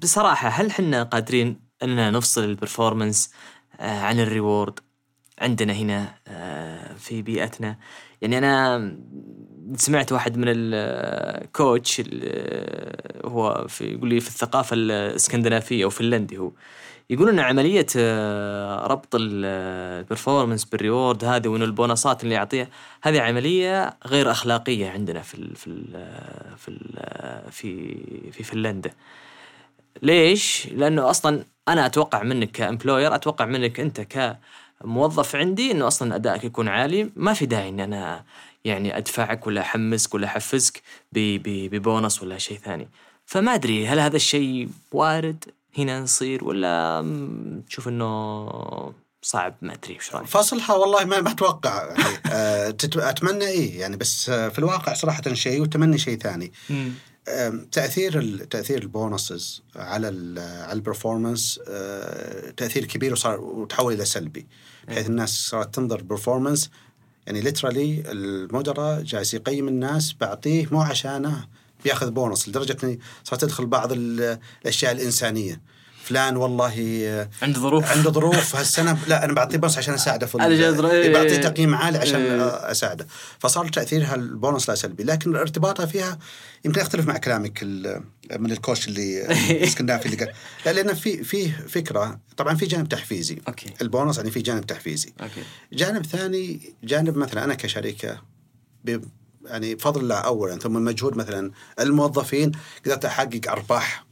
بصراحة 0.03 0.49
هل 0.49 0.73
حنا 0.73 1.03
قادرين 1.03 1.68
أننا 1.83 2.11
نفصل 2.11 2.45
ال 2.45 2.52
performance 2.52 3.33
آه، 3.81 4.01
عن 4.01 4.21
ال 4.21 4.30
reward 4.30 4.81
عندنا 5.39 5.73
هنا 5.73 6.15
آه، 6.29 6.95
في 6.95 7.23
بيئتنا 7.23 7.77
يعني 8.23 8.39
أنا 8.39 8.99
سمعت 9.77 10.13
واحد 10.13 10.39
من 10.39 10.45
ال 10.49 10.75
coach 10.75 12.03
هو 13.25 13.67
في 13.69 13.85
يقول 13.85 14.09
لي 14.09 14.21
في 14.21 14.29
الثقافة 14.29 14.75
الإسكندنافية 14.75 15.85
أو 15.85 15.91
فنلندي 15.91 16.39
هو 16.39 16.53
يقول 17.11 17.29
إن 17.29 17.39
عملية 17.39 17.87
آه، 17.97 18.87
ربط 18.87 19.09
ال 19.15 19.27
performance 19.27 20.65
بال 20.65 20.80
reward 20.80 21.25
هذه 21.25 21.49
وان 21.49 21.63
البونصات 21.63 22.25
اللي 22.25 22.35
يعطيها 22.35 22.69
هذه 23.03 23.21
عملية 23.21 23.97
غير 24.07 24.31
أخلاقية 24.31 24.91
عندنا 24.91 25.23
في 25.23 25.35
ال 25.35 25.57
في 25.57 25.67
ال 25.67 25.85
في 26.57 26.69
ال 26.69 27.53
في 27.53 27.97
في 28.33 28.45
فنلندا 28.45 28.91
ليش؟ 30.03 30.69
لأنه 30.73 31.11
أصلا 31.11 31.45
أنا 31.69 31.87
أتوقع 31.87 32.23
منك 32.23 32.51
كامبلوير 32.51 33.15
أتوقع 33.15 33.45
منك 33.45 33.81
أنت 33.81 34.01
كموظف 34.81 35.37
عندي 35.37 35.71
إنه 35.71 35.87
أصلا 35.87 36.15
أدائك 36.15 36.45
يكون 36.45 36.69
عالي. 36.69 37.11
ما 37.17 37.33
في 37.33 37.47
داعي 37.47 37.69
ان 37.69 37.81
أنا 37.81 38.25
يعني 38.65 38.97
أدفعك 38.97 39.47
ولا 39.47 39.61
أحمسك 39.61 40.15
ولا 40.15 40.27
أحفزك 40.27 40.83
ببونص 41.13 42.23
ولا 42.23 42.39
شيء 42.39 42.59
ثاني. 42.59 42.89
فما 43.27 43.55
أدري 43.55 43.87
هل 43.87 43.99
هذا 43.99 44.17
الشيء 44.17 44.69
وارد 44.93 45.45
هنا 45.79 46.01
نصير 46.01 46.45
ولا 46.45 47.05
تشوف 47.69 47.89
إنه 47.89 48.93
صعب؟ 49.23 49.55
ما 49.63 49.75
أدري 49.75 49.95
إيش 49.95 50.15
رأيك؟ 50.15 50.27
فصلها 50.27 50.73
والله 50.73 51.05
ما 51.05 51.31
أتوقع 51.31 51.95
آه، 52.33 52.77
أتمنى 52.97 53.45
إيه 53.45 53.81
يعني 53.81 53.97
بس 53.97 54.31
آه، 54.31 54.49
في 54.49 54.59
الواقع 54.59 54.95
صراحة 54.95 55.35
شيء 55.35 55.61
والتمني 55.61 55.99
شيء 55.99 56.19
ثاني. 56.19 56.53
تأثير 57.73 58.45
تأثير 58.45 58.83
ال 58.83 58.93
bonuses 58.93 59.63
على 59.77 60.09
ال 60.09 60.39
على 60.39 60.73
ال 60.73 60.80
performance 60.80 61.61
آه، 61.69 62.51
تأثير 62.51 62.85
كبير 62.85 63.13
وصار 63.13 63.41
وتحول 63.41 63.93
إلى 63.95 64.05
سلبي. 64.05 64.47
بحيث 64.89 65.07
الناس 65.07 65.31
صارت 65.31 65.75
تنظر 65.75 66.03
performance 66.03 66.71
يعني 67.27 67.41
literally 67.41 68.03
المدراء 68.07 69.03
جالس 69.03 69.35
يقيم 69.35 69.69
الناس 69.69 70.15
بعطيه 70.21 70.67
مو 70.71 70.81
عشانه 70.81 71.49
بياخذ 71.85 72.11
بونص 72.11 72.49
لدرجة 72.49 72.77
إني 72.85 73.01
صارت 73.25 73.41
تدخل 73.43 73.67
بعض 73.67 73.93
ال- 73.93 74.39
الأشياء 74.63 74.93
الإنسانية. 74.93 75.61
فلان 76.09 76.37
والله 76.37 77.01
آه، 77.07 77.29
عنده 77.43 77.61
ظروف. 77.61 77.85
عنده 77.85 78.11
ظروف. 78.11 78.57
هالسنة 78.57 78.99
لا 79.09 79.25
أنا 79.25 79.33
بعطيه 79.33 79.59
بونص 79.59 79.79
عشان 79.79 79.95
أساعده 79.95 80.27
في 80.27 80.39
رأي- 80.83 80.85
إيه، 80.93 81.13
بعطيه 81.13 81.37
تقييم 81.37 81.75
عالي 81.75 81.99
عشان 81.99 82.21
إيه. 82.21 82.71
أساعده. 82.71 83.07
فصار 83.39 83.69
تاثيرها 83.69 84.15
البونص 84.15 84.69
لا 84.71 84.75
سلبي. 84.77 85.03
لكن 85.05 85.37
ارتباطها 85.37 85.87
فيها 85.87 86.19
يمكن 86.65 86.81
أختلف 86.81 87.07
مع 87.07 87.17
كلامك 87.17 87.63
من 88.39 88.53
ال 88.53 88.59
coach 88.59 88.89
اللي 88.89 89.27
الاسكندنافي 89.51 90.07
اللي 90.07 90.17
قال 90.17 90.35
لا 90.67 90.71
لأن 90.73 90.95
في 90.95 91.25
في 91.25 91.49
فكرة. 91.51 92.21
طبعا 92.37 92.55
في 92.57 92.67
جانب 92.67 92.89
تحفيزي. 92.89 93.39
okay. 93.49 93.71
ال 93.83 93.89
bonus 93.89 94.17
يعني 94.19 94.31
في 94.31 94.41
جانب 94.41 94.67
تحفيزي. 94.67 95.13
okay. 95.23 95.43
جانب 95.73 96.07
ثاني 96.07 96.61
جانب 96.85 97.17
مثلا 97.17 97.45
أنا 97.45 97.55
كشركه 97.55 98.23
ب- 98.85 99.05
يعني 99.45 99.75
بفضل 99.75 100.01
الله 100.01 100.15
اولا 100.17 100.59
ثم 100.59 100.73
مجهود 100.73 101.17
مثلا 101.17 101.51
الموظفين 101.81 102.53
قدرت 102.87 103.05
أحقق 103.05 103.41
أرباح 103.51 104.05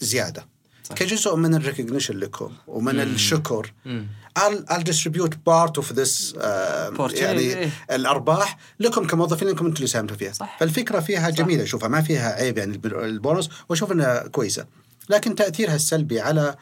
زيادة. 0.00 0.51
صح. 0.82 0.94
كجزء 0.94 1.36
من 1.36 1.62
الريكognition 1.62 2.10
لكم 2.10 2.52
ومن 2.66 2.94
مم. 2.94 3.00
الشكر 3.00 3.72
مم. 3.84 4.06
I'll, 4.38 4.72
I'll 4.72 4.82
distribute 4.82 5.34
part 5.48 5.82
of 5.82 5.94
this 5.96 6.34
uh. 6.34 7.14
يعني 7.14 7.40
إيه. 7.40 7.70
الأرباح 7.90 8.58
لكم 8.80 9.06
كموظفين 9.06 9.48
انكم 9.48 9.66
أنتم 9.66 9.76
اللي 9.76 9.86
ساهمتوا 9.86 10.16
فيها 10.16 10.32
صح. 10.32 10.56
فالفكرة 10.60 11.00
فيها 11.00 11.30
جميلة 11.30 11.62
اشوفها 11.62 11.88
ما 11.88 12.02
فيها 12.02 12.32
عيب 12.32 12.58
يعني 12.58 12.72
الب- 12.72 12.86
البونص 12.86 13.50
وأشوف 13.68 13.92
إنها 13.92 14.28
كويسة 14.28 14.66
لكن 15.08 15.34
تأثيرها 15.34 15.74
السلبي 15.74 16.20
على 16.20 16.56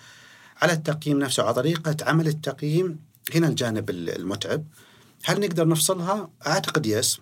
على 0.63 0.73
التقييم 0.73 1.19
نفسه 1.19 1.43
على 1.43 1.55
طريقة 1.55 1.97
عمل 2.03 2.27
التقييم 2.29 2.99
هنا 3.35 3.49
الجانب 3.49 3.91
المتعب 3.91 4.65
هل 5.25 5.41
نقدر 5.41 5.69
نفصلها؟ 5.69 6.31
أعتقد 6.47 6.87
يس 6.87 7.21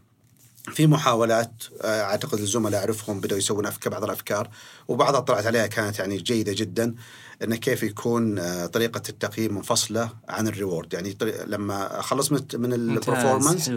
في 0.73 0.87
محاولات 0.87 1.65
آه، 1.83 2.03
أعتقد 2.03 2.39
الزملاء 2.39 2.81
اعرفهم 2.81 3.21
بدأوا 3.21 3.39
يسوون 3.39 3.71
بعض 3.87 4.05
الأفكار 4.05 4.49
وبعضها 4.89 5.21
طلعت 5.21 5.47
عليها 5.47 5.67
كانت 5.67 5.99
يعني 5.99 6.17
جيدة 6.17 6.53
جدا 6.57 6.95
انه 7.43 7.57
كيف 7.57 7.83
يكون 7.83 8.39
آه، 8.39 8.67
طريقة 8.67 9.03
التقييم 9.09 9.55
منفصلة 9.55 10.11
عن 10.29 10.49
ال 10.49 10.54
reward. 10.54 10.95
يعني 10.95 11.17
لما 11.47 12.01
أخلص 12.01 12.33
من 12.33 12.73
ال 12.73 12.81
performance 12.81 13.71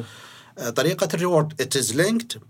آه، 0.57 0.69
طريقة 0.69 1.07
ال 1.13 1.20
reward 1.20 1.61
it 1.61 1.77
is 1.77 1.93
linked 1.93 2.41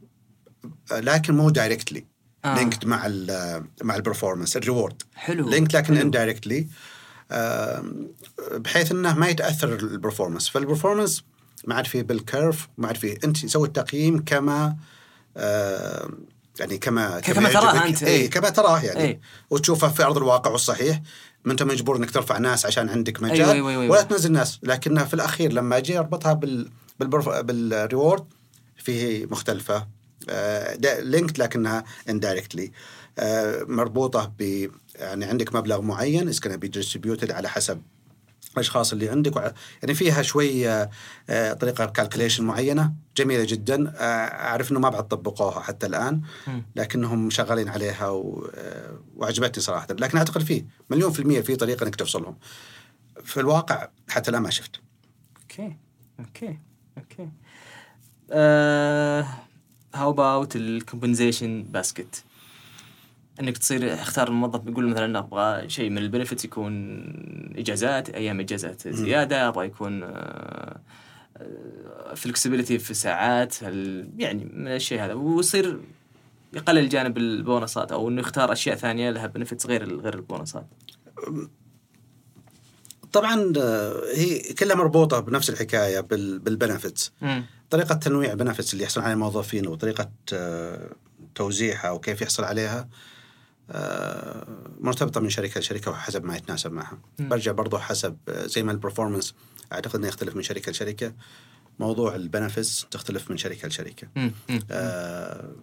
لكن 0.91 1.35
مو 1.35 1.49
directly 1.49 2.05
آه. 2.45 2.55
linked 2.55 2.85
مع 2.85 3.05
ال 3.05 3.63
مع 3.83 3.95
ال 3.95 4.01
performance 4.01 4.57
ال 4.57 4.63
reward. 4.63 5.01
حلو 5.15 5.49
linked 5.49 5.75
لكن 5.75 5.97
indirectly 5.97 6.67
بحيث 8.51 8.91
إنه 8.91 9.13
ما 9.13 9.27
يتأثر 9.27 9.73
ال 9.73 9.80
performance 9.80 10.49
فال 10.49 10.61
performance 10.61 11.23
ما 11.65 11.75
عاد 11.75 11.87
فيه 11.87 12.01
بال 12.01 12.20
curve 12.20 12.67
ما 12.77 12.87
عاد 12.87 12.97
فيه 12.97 13.17
أنت 13.23 13.45
سوي 13.45 13.67
التقييم 13.67 14.23
كما 14.25 14.75
آه 15.37 16.09
يعني 16.59 16.77
كما 16.77 17.19
كما 17.19 17.49
تراه 17.49 17.87
أنت 17.87 18.03
اي 18.03 18.27
كما 18.27 18.49
تراه 18.49 18.79
يعني. 18.83 19.01
أي. 19.01 19.19
وتشوفه 19.49 19.89
في 19.89 20.03
أرض 20.03 20.17
الواقع 20.17 20.51
والصحيح 20.51 21.01
ما 21.45 21.51
انت 21.51 21.63
مجبور 21.63 21.97
إنك 21.97 22.11
ترفع 22.11 22.37
ناس 22.37 22.65
عشان 22.65 22.89
عندك 22.89 23.23
مجال. 23.23 23.49
أيوة 23.49 23.69
أيوة. 23.69 23.83
أيوة. 23.83 23.93
ولا 23.93 24.01
تنزل 24.01 24.31
ناس. 24.31 24.59
لكنها 24.63 25.03
في 25.03 25.13
الأخير 25.13 25.53
لما 25.53 25.77
أجي 25.77 25.99
أربطها 25.99 26.33
بال 26.33 26.69
بال 26.99 27.31
reward 27.31 28.25
فيه 28.77 29.25
مختلفة. 29.25 29.87
linked 30.99 31.41
آه 31.41 31.45
لكنها 31.45 31.83
indirectly 32.09 32.71
آه 33.19 33.63
مربوطة 33.67 34.33
ب 34.39 34.67
يعني 34.95 35.25
عندك 35.25 35.55
مبلغ 35.55 35.81
معين 35.81 36.27
is 36.27 36.39
be 36.39 36.67
distributed 36.67 37.31
على 37.31 37.49
حسب 37.49 37.81
الاشخاص 38.53 38.91
اللي 38.91 39.09
عندك. 39.09 39.53
يعني 39.81 39.93
فيها 39.93 40.21
شوي 40.21 40.69
آه، 40.69 41.53
طريقة 41.53 41.85
calculation 41.85 42.43
معينة 42.43 42.93
جميلة 43.17 43.43
جدا. 43.43 43.93
آه، 43.97 44.01
أعرف 44.25 44.71
إنه 44.71 44.79
ما 44.79 44.89
بعد 44.89 45.07
طبقوها 45.07 45.59
حتى 45.59 45.85
الآن 45.87 46.21
لكنهم 46.75 47.29
شغالين 47.29 47.69
عليها. 47.69 48.05
آه، 48.05 48.99
وعجبتني 49.15 49.63
صراحة. 49.63 49.87
لكن 49.89 50.17
أعتقد 50.17 50.41
فيه 50.43 50.65
مليون 50.89 51.11
في 51.11 51.19
المية 51.19 51.41
في 51.41 51.55
طريقة 51.55 51.83
إنك 51.83 51.95
تفصلهم 51.95 52.37
في 53.23 53.39
الواقع 53.39 53.87
حتى 54.09 54.31
الآن 54.31 54.41
ما 54.41 54.49
شفت. 54.49 54.75
okay 55.41 55.77
okay 56.19 56.59
okay. 56.97 57.29
how 59.93 60.09
about 60.09 60.55
ال 60.55 60.64
compensation 60.64 61.63
basket 61.63 62.23
انك 63.41 63.57
تصير 63.57 63.93
اختار 63.93 64.27
الموظف 64.27 64.67
يقول 64.67 64.87
مثلا 64.87 65.19
أبغى 65.19 65.69
شيء 65.69 65.89
من 65.89 65.97
ال 65.97 66.03
benefit 66.03 66.45
يكون 66.45 67.03
إجازات 67.57 68.09
أيام 68.09 68.39
إجازات 68.39 68.87
زيادة 68.87 69.47
أبغى 69.47 69.65
يكون 69.65 70.13
flexibility 72.15 72.79
في 72.79 72.93
ساعات 72.93 73.61
يعني 74.17 74.45
من 74.53 74.67
الشيء 74.67 75.01
هذا 75.05 75.13
ويصير 75.13 75.79
يقلل 76.53 76.89
جانب 76.89 77.17
ال 77.17 77.28
bonusات 77.28 77.91
أو 77.91 78.09
إنه 78.09 78.21
يختار 78.21 78.51
أشياء 78.51 78.75
ثانية 78.75 79.09
لها 79.09 79.27
benefits 79.27 79.65
غير 79.65 80.01
غير 80.01 80.13
ال 80.13 80.20
bonusات. 80.20 80.65
طبعا 83.13 83.53
هي 84.15 84.53
كلها 84.53 84.75
مربوطة 84.75 85.19
بنفس 85.19 85.49
الحكاية 85.49 85.99
بال 85.99 86.20
benefits. 86.20 87.13
طريقة 87.69 87.95
تنويع 87.95 88.31
ال 88.31 88.36
benefits 88.36 88.73
اللي 88.73 88.83
يحصل 88.83 89.01
عليها 89.01 89.13
الموظفين 89.13 89.67
وطريقة 89.67 90.11
توزيعها 91.35 91.91
وكيف 91.91 92.21
يحصل 92.21 92.43
عليها 92.43 92.79
آه، 92.79 92.87
مرتبطة 94.79 95.19
من 95.21 95.29
شركة 95.29 95.59
لشركه 95.59 95.91
وحسب 95.91 96.25
ما 96.25 96.37
يتناسب 96.37 96.71
معها. 96.71 96.97
م. 97.19 97.29
برجع 97.29 97.51
برضو 97.51 97.77
حسب 97.77 98.17
آه، 98.29 98.45
زي 98.45 98.63
ما 98.63 98.71
ال 98.71 98.77
performance 98.77 99.33
أعتقد 99.73 99.95
إنه 99.95 100.07
يختلف 100.07 100.35
من 100.35 100.43
شركة 100.43 100.71
لشركة. 100.71 101.13
موضوع 101.79 102.15
ال 102.15 102.23
benefits 102.23 102.85
تختلف 102.91 103.31
من 103.31 103.37
شركة 103.37 103.67
لشركة. 103.67 104.07
آه 104.71 105.55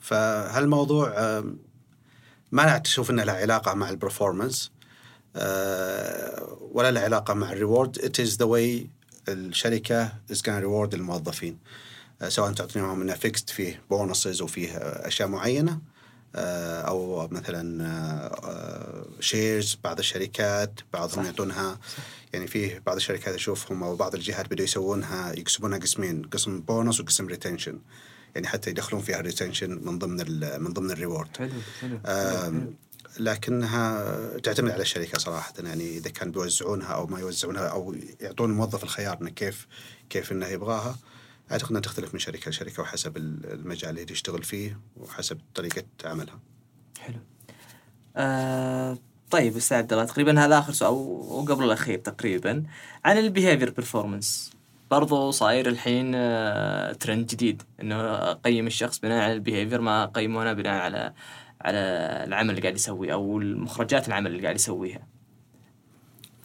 فهالموضوع 0.00 1.08
آه 1.16 1.54
ما 2.52 2.78
تشوف 2.78 3.10
إنه 3.10 3.24
له 3.24 3.32
علاقة 3.32 3.74
مع 3.74 3.90
ال 3.90 3.97
performance 3.97 4.70
آه 5.36 6.58
ولا 6.72 6.90
له 6.90 7.00
علاقة 7.00 7.34
مع 7.34 7.52
ال 7.52 7.59
reward 7.59 7.98
it 7.98 8.20
is 8.20 8.36
the 8.36 8.44
way 8.44 8.86
الشركة 9.28 10.12
is 10.30 10.42
can 10.42 10.58
reward 10.58 10.94
الموظفين 10.94 11.58
آه 12.22 12.28
سواء 12.28 12.52
تعطيهم 12.52 13.00
إنه 13.00 13.14
fixed 13.14 13.50
فيه 13.50 13.82
bonuses 13.90 14.42
وفيه 14.42 14.76
أشياء 14.76 15.28
معينة. 15.28 15.72
آه، 15.72 15.91
أو 16.34 17.28
مثلا 17.30 17.62
shares 19.20 19.72
آه، 19.72 19.78
بعض 19.84 19.98
الشركات 19.98 20.80
بعضهم 20.92 21.24
يعطونها. 21.24 21.78
يعني 22.32 22.46
فيه 22.46 22.82
بعض 22.86 22.96
الشركات 22.96 23.34
أشوفهم 23.34 23.82
أو 23.82 23.96
بعض 23.96 24.14
الجهات 24.14 24.50
بدوا 24.50 24.64
يسوونها 24.64 25.32
يقسمونها 25.32 25.78
قسمين 25.78 26.22
قسم 26.22 26.60
بونص 26.60 27.00
وقسم 27.00 27.26
retention 27.26 27.78
يعني 28.34 28.46
حتى 28.46 28.70
يدخلون 28.70 29.02
فيها 29.02 29.20
ال 29.20 29.25
retention 29.25 29.70
من 29.70 29.98
ضمن 29.98 30.16
من 30.62 30.72
ضمن 30.72 30.90
ال 30.90 30.97
reward 30.97 31.36
حلو 31.36 31.50
حلو, 31.80 31.98
لكنها 33.18 34.16
تعتمد 34.38 34.70
على 34.70 34.82
الشركة 34.82 35.18
صراحة. 35.18 35.52
يعني 35.58 35.96
إذا 35.96 36.10
كان 36.10 36.30
بيوزعونها 36.30 36.92
أو 36.92 37.06
ما 37.06 37.20
يوزعونها 37.20 37.66
أو 37.66 37.94
يعطون 38.20 38.50
الموظف 38.50 38.82
الخيار 38.82 39.18
إنه 39.22 39.30
كيف 39.30 39.66
كيف 40.10 40.32
إنه 40.32 40.46
يبغاها. 40.46 40.98
أعتقد 41.50 41.70
أنها 41.70 41.80
تختلف 41.80 42.14
من 42.14 42.20
شركة 42.20 42.48
لشركة 42.48 42.82
وحسب 42.82 43.16
المجال 43.16 43.90
اللي 43.90 44.04
تشتغل 44.04 44.42
فيه 44.42 44.80
وحسب 44.96 45.38
طريقة 45.54 45.84
عملها. 46.04 46.38
حلو. 47.00 47.18
آه 48.16 48.98
طيب 49.30 49.56
أستاذ 49.56 49.76
عبد 49.78 49.92
الله 49.92 50.04
تقريبا 50.04 50.44
هذا 50.44 50.58
آخر 50.58 50.72
سؤال 50.72 50.92
وقبل 50.92 51.64
الأخير 51.64 51.98
تقريبا 51.98 52.64
عن 53.04 53.18
ال 53.18 53.24
behavior 53.24 53.70
performance 53.70 54.52
برضو 54.90 55.30
صاير 55.30 55.68
الحين 55.68 56.12
آه 56.14 56.92
ترند 56.92 57.26
جديد 57.26 57.62
إنه 57.80 58.00
أقيم 58.14 58.66
الشخص 58.66 58.98
بناء 58.98 59.22
على 59.22 59.32
ال 59.32 59.37
behavior 59.37 59.80
ما 59.80 60.04
اقيمه 60.04 60.52
بناء 60.52 60.72
على 60.82 61.12
على 61.60 61.78
العمل 62.26 62.50
اللي 62.50 62.60
قاعد 62.62 62.74
يسويه 62.74 63.12
أو 63.12 63.38
المخرجات 63.38 64.08
العمل 64.08 64.30
اللي 64.30 64.42
قاعد 64.42 64.54
يسويها. 64.56 65.06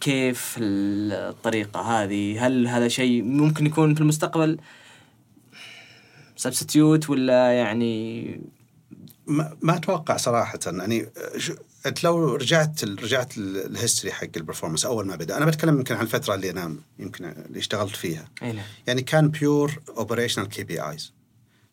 كيف 0.01 0.55
الطريقة 0.61 1.81
هذه؟ 1.81 2.47
هل 2.47 2.67
هذا 2.67 2.87
شيء 2.87 3.23
ممكن 3.23 3.65
يكون 3.65 3.95
في 3.95 4.01
المستقبل 4.01 4.57
substitute 6.37 7.09
ولا 7.09 7.53
يعني 7.53 8.41
ما, 9.27 9.57
ما 9.61 9.75
أتوقع 9.75 10.17
صراحة. 10.17 10.59
يعني 10.65 11.09
أنت 11.85 12.03
لو 12.03 12.35
رجعت 12.35 12.83
رجعت 12.83 13.37
ال 13.37 13.47
history 13.47 14.13
حق 14.13 14.27
ال 14.37 14.41
performance 14.41 14.85
أول 14.85 15.07
ما 15.07 15.15
بدأ 15.15 15.37
أنا 15.37 15.45
بتكلم 15.45 15.77
يمكن 15.77 15.95
عن 15.95 16.01
الفترة 16.01 16.35
اللي 16.35 16.49
أنا 16.49 16.75
يمكن 16.99 17.25
اللي 17.25 17.59
اشتغلت 17.59 17.95
فيها. 17.95 18.27
أينا. 18.43 18.61
يعني 18.87 19.01
كان 19.01 19.29
pure 19.29 19.81
operational 19.97 20.49
KPIs 20.49 21.13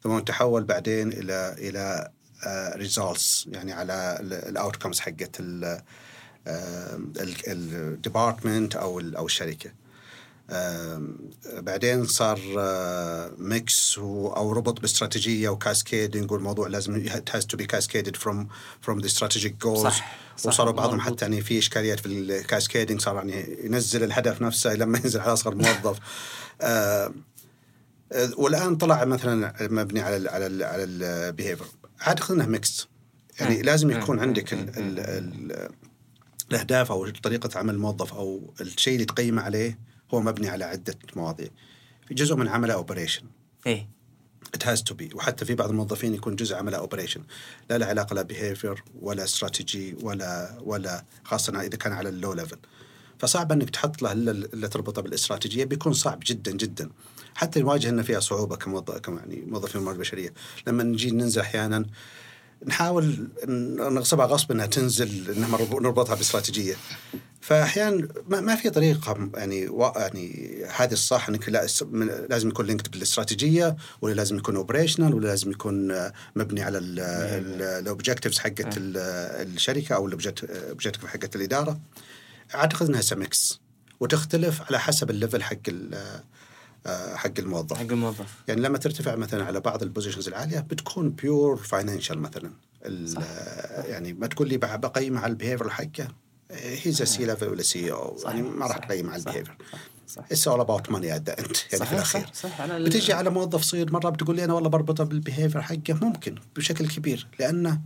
ثم 0.03 0.19
تحول 0.19 0.65
بعدين 0.65 1.13
إلى 1.13 1.55
إلى 1.59 2.11
results 2.77 3.45
uh, 3.45 3.55
يعني 3.55 3.73
على 3.73 4.19
ال 4.21 4.30
outcomes 4.30 5.01
حقت 5.01 5.37
ال 7.49 7.60
department 7.60 8.77
أو 8.77 9.01
أو 9.01 9.27
الشركة. 9.27 9.71
بعدين 11.53 12.05
صار 12.05 12.41
mix 13.39 13.99
أو 13.99 14.53
ربط 14.53 14.81
باستراتيجية 14.81 15.49
و 15.49 15.57
cascading 15.57 16.33
والموضوع 16.33 16.69
لازم 16.69 17.05
it 17.07 17.31
has 17.37 17.45
to 17.45 17.57
be 17.57 17.67
cascaded 17.67 18.17
from 18.17 18.47
from 18.87 19.01
the 19.01 19.09
strategic 19.09 19.59
goals. 19.59 19.83
صح. 19.83 20.17
صح. 20.37 20.47
وصاروا 20.47 20.73
بعضهم 20.73 21.01
حتى 21.01 21.25
يعني 21.25 21.41
في 21.41 21.59
إشكاليات 21.59 22.01
في 22.01 22.07
ال 22.07 22.16
cascading 22.16 23.01
صار 23.01 23.17
يعني 23.17 23.59
ينزل 23.65 24.03
الهدف 24.03 24.43
نفسه 24.43 24.75
لما 24.75 24.99
ينزل 25.05 25.21
على 25.21 25.33
أصغر 25.33 25.55
موظف. 25.55 25.99
والآن 28.37 28.77
طلع 28.77 29.05
مثلا 29.05 29.55
مبني 29.61 30.01
على 30.01 30.17
ال 30.17 30.29
على 30.29 30.47
ال 30.47 30.63
على 30.63 30.85
ال 30.85 30.94
behavior 30.94 31.67
اعتقد 32.07 32.31
انه 32.31 32.47
mix 32.47 32.89
يعني 33.41 33.63
لازم 33.63 33.91
يكون 33.91 34.21
عندك 34.21 34.53
ال 34.53 34.69
ال 34.69 35.01
ال 35.01 35.69
الأهداف 36.51 36.93
أو 36.93 37.11
طريقة 37.11 37.59
عمل 37.59 37.75
الموظف 37.75 38.15
أو 38.15 38.55
الشيء 38.61 38.95
اللي 38.95 39.05
تقيمه 39.05 39.43
عليه 39.43 39.79
هو 40.15 40.21
مبني 40.21 40.49
على 40.49 40.65
عدة 40.65 40.99
مواضيع. 41.17 41.49
في 42.09 42.15
جزء 42.15 42.37
من 42.37 42.49
عمله 42.49 42.75
operation 42.75 43.23
إيه. 43.67 43.89
it 44.55 44.67
has 44.67 44.83
to 44.83 44.95
be 44.95 45.11
وحتى 45.15 45.45
في 45.45 45.55
بعض 45.55 45.71
الموظفين 45.71 46.15
يكون 46.15 46.37
جزء 46.37 46.57
عمله 46.57 46.79
operation 46.79 47.23
لا 47.71 47.79
له 47.79 47.87
علاقة 47.87 48.15
لا 48.15 48.23
behavior 48.23 48.85
ولا 49.01 49.25
استراتيجي 49.25 49.97
ولا 50.03 50.59
ولا 50.61 51.05
خاصة 51.25 51.61
إذا 51.61 51.77
كان 51.77 51.93
على 51.93 52.09
ال 52.09 52.33
low 52.33 52.42
level 52.42 52.59
فصعب 53.19 53.53
إنك 53.53 53.71
تحط 53.71 54.03
له 54.03 54.13
إلا 54.13 54.69
تربطه 54.69 55.03
بالاستراتيجية. 55.03 55.65
بيكون 55.65 55.93
صعب 55.93 56.21
جدا 56.27 56.53
جدا. 56.53 56.91
حتى 57.35 57.61
نواجه 57.61 57.89
ان 57.89 58.03
فيها 58.03 58.21
صعوبة 58.21 58.57
كموظف 58.57 58.99
كم 58.99 59.17
يعني 59.19 59.45
موظفين 59.47 59.79
الموارد 59.79 59.97
البشريه 59.97 60.35
لما 60.67 60.83
نجي 60.83 61.11
ننزل 61.11 61.41
أحيانا 61.41 61.87
نحاول 62.67 63.29
نغصبها 63.79 64.27
غصب 64.27 64.53
إنها 64.53 64.67
تنزل 64.67 65.31
إنها 65.37 65.59
نربطها 65.81 66.15
باستراتيجية. 66.15 66.75
فاحيانا 67.41 68.09
ما 68.29 68.57
في 68.57 68.71
طريقة 68.71 69.31
يعني 69.35 69.61
يعني 69.97 70.57
هذه 70.77 70.93
الصح 70.93 71.29
إنك 71.29 71.49
لازم 72.31 72.49
يكون 72.49 72.67
linked 72.67 72.91
بالاستراتيجية 72.91 73.77
ولا 74.03 74.15
لازم 74.15 74.37
يكون 74.37 74.57
operational 74.57 75.15
ولا 75.15 75.27
لازم 75.27 75.51
يكون 75.51 76.09
مبني 76.37 76.63
على 76.63 76.79
ال 76.79 76.93
objectives 76.93 78.39
حقت 78.39 78.75
الشركة 78.77 79.95
أو 79.95 80.07
ال 80.07 80.17
objective 80.17 81.07
حقت 81.07 81.37
الإدارة. 81.37 81.81
أعتقد 82.55 82.89
إنها 82.89 83.01
سمكس 83.01 83.61
وتختلف 84.01 84.63
على 84.63 84.81
حسب 84.81 85.11
ال 85.11 85.16
level 85.16 85.43
حق 85.43 85.57
ال- 85.69 86.21
حق 87.15 87.31
الموظف. 87.39 87.77
حق 87.77 87.83
الموظف. 87.83 88.27
يعني 88.49 88.61
لما 88.61 88.79
ترتفع 88.79 89.17
مثلا 89.17 89.45
على 89.45 89.61
بعض 89.61 89.83
ال 89.83 89.87
positions 89.87 90.29
العالية 90.29 90.61
بتكون 90.61 91.11
pure 91.11 91.57
financial 91.57 92.19
مثلا. 92.19 92.51
صح. 93.07 93.23
آه، 93.23 93.83
يعني 93.83 94.13
ما 94.13 94.27
تقول 94.27 94.49
لي 94.49 94.57
بقيم 94.57 95.19
على 95.19 95.31
ال 95.31 95.35
behavior 95.35 95.69
حقه 95.69 96.09
he's 96.51 97.03
C 97.03 97.25
level 97.25 97.49
ولا 97.49 97.63
CEO 97.63 98.17
يعني 98.25 98.43
ما 98.43 98.67
راح. 98.67 98.77
تقيم 98.77 99.11
على. 99.11 99.19
ال 99.19 99.23
behavior 99.23 99.57
صح 100.09 100.23
it's 100.25 100.49
all 100.49 100.61
about 100.61 100.91
money 100.91 101.17
at 101.17 101.29
end 101.29 101.57
يعني 101.73 101.87
في 101.87 101.93
الأخير. 101.93 102.27
صح 102.27 102.33
صح 102.35 102.61
على 102.61 102.85
بتيجي 102.85 103.13
على 103.13 103.31
موظف 103.31 103.63
صغير 103.63 103.93
مرة 103.93 104.11
بتقول 104.11 104.37
لي 104.37 104.45
أنا 104.45 104.53
والله 104.53 104.69
بربطه 104.69 105.05
بال 105.05 105.16
behavior 105.16 105.63
حقه. 105.63 105.95
ممكن 106.03 106.35
بشكل 106.57 106.89
كبير. 106.89 107.27
لأنه 107.41 107.81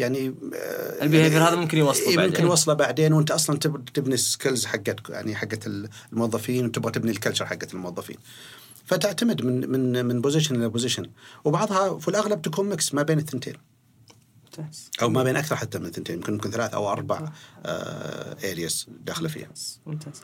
يعني 0.00 0.34
آه، 0.54 1.02
ال 1.02 1.05
behavior 1.05 1.32
يعني- 1.40 1.50
هذا 1.50 1.56
ممكن 1.56 1.78
يوصله 1.78 2.08
إيه، 2.08 2.16
بعدين. 2.16 2.30
ممكن 2.32 2.44
يوصله 2.44 2.74
بعدين 2.74 3.12
وأنت 3.12 3.30
أصلا 3.30 3.58
تب- 3.58 3.84
تبني 3.94 4.16
skills 4.16 4.66
حقت 4.66 5.08
يعني 5.08 5.34
حقت 5.36 5.66
الموظفين 6.12 6.66
وتبغى 6.66 6.92
تبني 6.92 7.10
ال 7.10 7.14
culture 7.14 7.46
حقت 7.46 7.74
الموظفين. 7.74 8.16
فتعتمد 8.84 9.42
من 9.44 9.70
من 9.70 10.06
من 10.06 10.20
position 10.20 10.56
إلى 10.56 10.68
position 10.68 11.10
وبعضها 11.44 11.98
في 11.98 12.08
الأغلب 12.08 12.42
تكون 12.42 12.68
mix 12.68 12.94
ما 12.94 13.02
بين 13.02 13.18
الثنتين. 13.18 13.54
ممتاز. 14.44 14.90
أو 15.02 15.08
ما 15.10 15.22
بين 15.22 15.36
أكثر 15.36 15.56
حتى 15.56 15.78
من 15.78 15.86
الثنتين 15.86 16.16
يمكن 16.16 16.32
ممكن 16.32 16.50
ثلاث 16.50 16.74
أو 16.74 16.92
أربع 16.92 17.32
areas 18.44 18.86
داخلة 19.06 19.28
فيها. 19.28 19.48
ممتاز. 19.86 20.20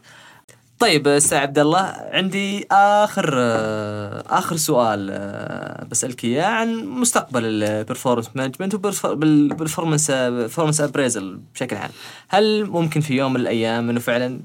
طيب 0.79 1.09
أستاذ 1.09 1.39
عبد 1.39 1.59
الله 1.59 1.79
عندي 2.13 2.67
آخر 2.73 3.35
آه، 3.37 4.25
آخر 4.27 4.57
سؤال 4.57 5.09
آه، 5.11 5.85
بسألك 5.85 6.25
إياه 6.25 6.47
عن 6.47 6.85
مستقبل 6.85 7.45
ال 7.45 7.52
performance 7.52 8.31
management 8.35 8.75
وبال 8.75 9.04
performance 9.04 10.11
performance 10.11 10.81
appraisal 10.81 11.41
بشكل 11.55 11.77
عام. 11.77 11.91
هل 12.29 12.65
ممكن 12.65 13.01
في 13.01 13.15
يوم 13.15 13.33
من 13.33 13.41
الأيام 13.41 13.91
إنه 13.91 14.01
فعلا 14.01 14.41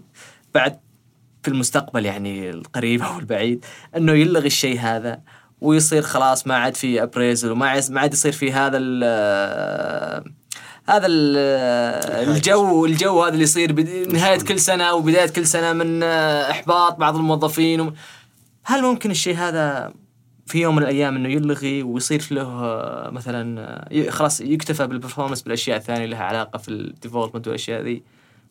بعد 0.53 0.79
في 1.43 1.47
المستقبل 1.47 2.05
يعني 2.05 2.49
القريب 2.49 3.01
أو 3.07 3.19
البعيد 3.19 3.65
إنه 3.97 4.13
يلغي 4.13 4.47
الشيء 4.47 4.79
هذا 4.79 5.21
ويصير 5.61 6.01
خلاص 6.01 6.47
ما 6.47 6.55
عاد 6.55 6.75
في 6.75 7.03
appraisal 7.03 7.51
وما 7.51 7.67
عاد 7.95 8.13
يصير 8.13 8.31
في 8.31 8.51
هذا 8.51 8.77
ال 8.77 10.31
هذا 10.91 11.07
ال- 11.07 12.29
الجو 12.29 12.85
الجو 12.85 13.23
هذا 13.23 13.33
اللي 13.33 13.43
يصير 13.43 13.71
نهاية 14.13 14.39
كل 14.39 14.59
سنة 14.59 14.93
وبدايه 14.93 15.25
كل 15.29 15.45
سنة 15.47 15.73
من 15.73 16.03
آه، 16.03 16.51
إحباط 16.51 16.95
بعض 16.97 17.15
الموظفين 17.15 17.93
هل 18.63 18.81
ممكن 18.81 19.11
الشيء 19.11 19.35
هذا 19.35 19.93
في 20.45 20.61
يوم 20.61 20.75
من 20.75 20.83
الأيام 20.83 21.15
إنه 21.15 21.29
يلغي 21.29 21.83
ويصير 21.83 22.27
له 22.31 22.41
آه، 22.43 23.09
مثلا 23.09 23.61
آه، 23.91 24.09
خلاص 24.09 24.41
يكتفى 24.41 24.87
بال 24.87 24.95
performance 24.95 25.41
بالأشياء 25.41 25.77
الثانية 25.77 26.03
اللي 26.05 26.15
لها 26.15 26.23
علاقة 26.23 26.57
في 26.57 26.69
ال 26.69 26.76
development 26.76 27.47
والأشياء 27.47 27.81
ذي؟ 27.81 28.03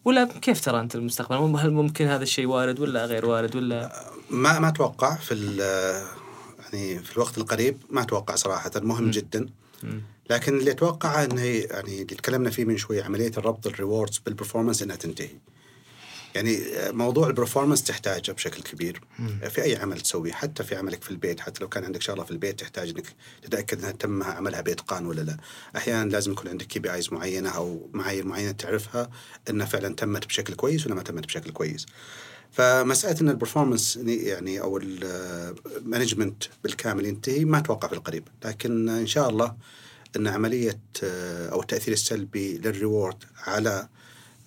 ولا 0.05 0.25
كيف 0.25 0.61
ترى 0.65 0.81
أنت 0.81 0.95
المستقبل؟ 0.95 1.37
هل 1.59 1.71
ممكن 1.71 2.07
هذا 2.07 2.23
الشيء 2.23 2.47
وارد 2.47 2.81
ولا 2.81 3.05
غير 3.05 3.27
وارد 3.27 3.57
ولا؟ 3.57 3.93
ما 4.31 4.59
ما 4.59 4.69
أتوقع 4.69 5.15
في 5.15 5.35
يعني 6.61 6.99
في 6.99 7.17
الوقت 7.17 7.39
القريب 7.39 7.77
ما 7.91 8.03
أتوقع 8.03 8.35
صراحة 8.35 8.71
مهم 8.77 9.11
جدا. 9.11 9.49
لكن 10.31 10.59
اللي 10.59 10.71
أتوقع 10.71 11.25
انه 11.25 11.43
يعني 11.43 12.03
اللي 12.03 12.05
تكلمنا 12.05 12.51
فيه 12.51 12.65
من 12.65 12.77
شوي 12.77 13.03
عملية 13.03 13.33
الربط 13.37 13.67
ال 13.67 13.73
rewards 13.73 14.19
بال 14.19 14.28
performance 14.28 14.83
إنها 14.83 14.97
تنتهي. 14.97 15.29
يعني 16.35 16.61
موضوع 16.93 17.27
ال 17.27 17.31
performance 17.31 17.83
تحتاجه 17.83 18.33
بشكل 18.33 18.63
كبير 18.63 19.01
في 19.49 19.63
أي 19.63 19.77
عمل 19.77 20.01
تسويه 20.01 20.33
حتى 20.33 20.65
في 20.65 20.77
عملك 20.77 21.05
في 21.05 21.11
البيت 21.11 21.41
حتى 21.41 21.61
لو 21.61 21.69
كان 21.69 21.85
عندك 21.85 22.03
شغلة 22.03 22.25
في 22.25 22.31
البيت 22.31 22.61
تحتاج 22.61 22.89
إنك 22.89 23.07
تتأكد 23.43 23.79
إنها 23.79 23.91
تم 23.91 24.23
عملها 24.23 24.61
باتقان 24.61 25.07
ولا 25.07 25.21
لا. 25.21 25.37
أحيانا 25.77 26.11
لازم 26.11 26.33
يكون 26.33 26.49
عندك 26.49 26.67
KPIs 26.67 27.13
معينة 27.13 27.51
أو 27.51 27.91
معايير 27.93 28.27
معينة 28.27 28.53
تعرفها 28.53 29.11
إنها 29.51 29.67
فعلا 29.67 29.95
تمت 29.95 30.27
بشكل 30.27 30.55
كويس 30.55 30.87
ولا 30.87 30.95
ما 30.95 31.03
تمت 31.03 31.27
بشكل 31.27 31.51
كويس. 31.51 31.87
فمسألة 32.53 33.21
إن 33.21 33.29
ال 33.29 33.34
performance 33.34 33.97
يعني 34.07 34.61
أو 34.61 34.79
ال 34.79 34.94
management 34.94 36.45
بالكامل 36.65 37.07
ينتهي 37.07 37.45
ما 37.45 37.59
أتوقع 37.59 37.89
في 37.89 37.95
القريب 37.95 38.29
لكن 38.45 38.89
إن 38.89 39.07
شاء 39.07 39.29
الله 39.29 39.57
أن 40.17 40.27
عملية 40.27 40.81
آه، 41.05 41.49
أو 41.49 41.61
التأثير 41.61 41.95
السلبي 41.95 42.59
لل 42.59 42.75
reward 42.75 43.25
على 43.47 43.89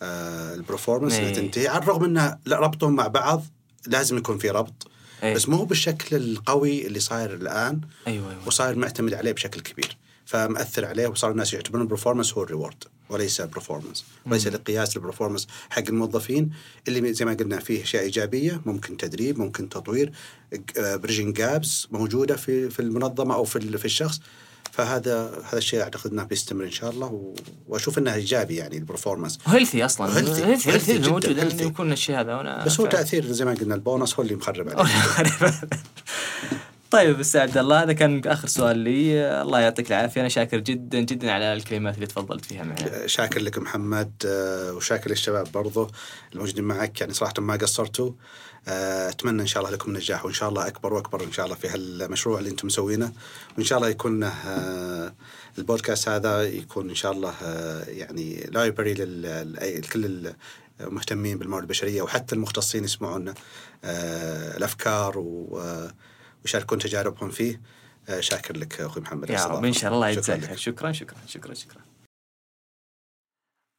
آه، 0.01 0.53
ال 0.53 0.58
performance 0.58 1.13
إيه. 1.13 1.33
تنتهي 1.33 1.67
على 1.67 1.83
الرغم 1.83 2.03
ان 2.03 2.37
ربطهم 2.51 2.95
مع 2.95 3.07
بعض 3.07 3.45
لازم 3.87 4.17
يكون 4.17 4.37
في 4.37 4.49
ربط 4.49 4.87
إيه. 5.23 5.33
بس 5.33 5.49
مو 5.49 5.63
بالشكل 5.63 6.15
القوي 6.15 6.87
اللي 6.87 6.99
صاير 6.99 7.33
الآن 7.33 7.81
أيوه 8.07 8.31
أيوه 8.31 8.47
وصاير 8.47 8.75
معتمد 8.75 9.13
عليه 9.13 9.31
بشكل 9.31 9.61
كبير 9.61 9.97
فمأثر 10.25 10.85
عليه 10.85 11.07
وصار 11.07 11.31
الناس 11.31 11.53
يعتبرون 11.53 11.81
ال 11.81 11.86
performance 11.86 12.33
هو 12.33 12.43
ال 12.43 12.49
reward 12.49 12.83
وليس 13.09 13.41
performance 13.41 14.05
وليس 14.25 14.47
لقياس 14.47 14.97
ال 14.97 15.01
performance 15.01 15.47
حق 15.69 15.83
الموظفين 15.89 16.51
اللي 16.87 17.13
زي 17.13 17.25
ما 17.25 17.33
قلنا 17.33 17.59
فيه 17.59 17.83
أشياء 17.83 18.03
إيجابية 18.03 18.61
ممكن 18.65 18.97
تدريب 18.97 19.39
ممكن 19.39 19.69
تطوير 19.69 20.11
bridging 20.77 21.35
gaps 21.35 21.87
موجودة 21.91 22.35
في 22.35 22.69
في 22.69 22.79
المنظمة 22.79 23.35
أو 23.35 23.43
في 23.43 23.77
في 23.77 23.85
الشخص 23.85 24.19
فهذا 24.73 25.31
هذا 25.49 25.57
الشيء 25.57 25.81
أعتقد 25.81 26.11
إنه 26.11 26.23
بيستمر 26.23 26.63
إن 26.63 26.71
شاء 26.71 26.89
الله 26.89 27.33
وأشوف 27.67 27.97
إنه 27.97 28.13
إيجابي 28.13 28.55
يعني 28.55 28.77
ال 28.77 28.82
performance 28.82 29.39
healthy 29.45 29.85
أصلا. 29.85 30.17
healthy 30.17 30.71
healthy 30.71 30.99
موجود. 30.99 31.39
انه 31.39 31.61
يكون 31.61 31.91
الشيء 31.91 32.19
هذا 32.19 32.35
وأنا 32.35 32.65
بس 32.65 32.79
هو. 32.79 32.85
تأثير 32.85 33.25
زي 33.25 33.45
ما 33.45 33.53
قلنا 33.53 33.75
البونص 33.75 34.15
هو 34.15 34.23
اللي 34.23 34.35
مخرب 34.35 34.69
عليه 34.69 34.91
طيب 36.91 37.19
أستاذ 37.19 37.41
عبد 37.41 37.57
الله 37.57 37.83
هذا 37.83 37.93
كان 37.93 38.21
آخر 38.25 38.47
سؤال 38.47 38.77
لي 38.77 39.41
الله 39.41 39.59
يعطيك 39.59 39.91
العافية 39.91 40.21
أنا 40.21 40.29
شاكر 40.29 40.59
جدا 40.59 40.99
جدا 40.99 41.31
على 41.31 41.53
الكلمات 41.53 41.95
اللي 41.95 42.07
تفضلت 42.07 42.45
فيها 42.45 42.63
معنا 42.63 43.07
شاكر 43.07 43.41
لك 43.41 43.57
محمد 43.57 44.11
آه، 44.25 44.73
وشاكر 44.73 45.09
للشباب 45.09 45.47
برضو 45.53 45.87
الموجودين 46.33 46.63
معك 46.63 47.01
يعني 47.01 47.13
صراحة 47.13 47.33
ما 47.39 47.55
قصرتوا 47.55 48.11
آه، 48.67 49.09
أتمنى 49.09 49.41
إن 49.41 49.47
شاء 49.47 49.63
الله 49.63 49.75
لكم 49.75 49.97
نجاح 49.97 50.25
وإن 50.25 50.33
شاء 50.33 50.49
الله 50.49 50.67
أكبر 50.67 50.93
وأكبر 50.93 51.23
إن 51.23 51.31
شاء 51.31 51.45
الله 51.45 51.55
في 51.55 51.67
هالمشروع 51.67 52.39
اللي 52.39 52.49
أنتم 52.49 52.67
مسوينه. 52.67 53.13
وإن 53.57 53.63
شاء 53.63 53.77
الله 53.77 53.89
يكون 53.89 54.23
آه، 54.23 55.13
البودكاست 55.57 56.09
هذا 56.09 56.43
يكون 56.43 56.89
إن 56.89 56.95
شاء 56.95 57.11
الله 57.11 57.33
آه، 57.43 57.83
يعني 57.85 58.35
لايبرري 58.51 58.93
لكل 59.79 60.33
المهتمين 60.81 61.37
بالموارد 61.37 61.63
البشرية 61.63 62.01
وحتى 62.01 62.35
المختصين 62.35 62.83
يسمعون 62.83 63.33
آه، 63.83 64.69
ويشاركون 66.43 66.79
تجاربهم 66.79 67.29
فيه. 67.29 67.61
شاكر 68.19 68.57
لك 68.57 68.81
أخوي 68.81 69.03
محمد 69.03 69.29
يا. 69.29 69.45
رب 69.45 69.65
إن 69.65 69.73
شاء 69.73 69.93
الله. 69.93 70.21
خير 70.21 70.55
شكرا 70.55 70.91
شكرا 70.91 71.17
شكرا 71.27 71.53
شكرا. 71.53 71.81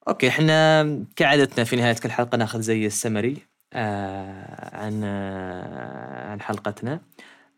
okay 0.08 0.28
إحنا 0.28 1.04
كعادتنا 1.16 1.64
في 1.64 1.76
نهاية 1.76 1.94
كل 1.94 2.10
حلقة 2.10 2.36
ناخذ 2.36 2.60
زي 2.60 2.86
السمري. 2.86 3.53
عن 3.74 5.00
آه 5.04 6.30
عن 6.30 6.40
حلقتنا 6.40 7.00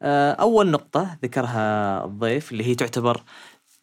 آه 0.02 0.32
أول 0.32 0.70
نقطة 0.70 1.16
ذكرها 1.22 2.04
الضيف 2.04 2.52
اللي 2.52 2.64
هي 2.64 2.74
تعتبر 2.74 3.22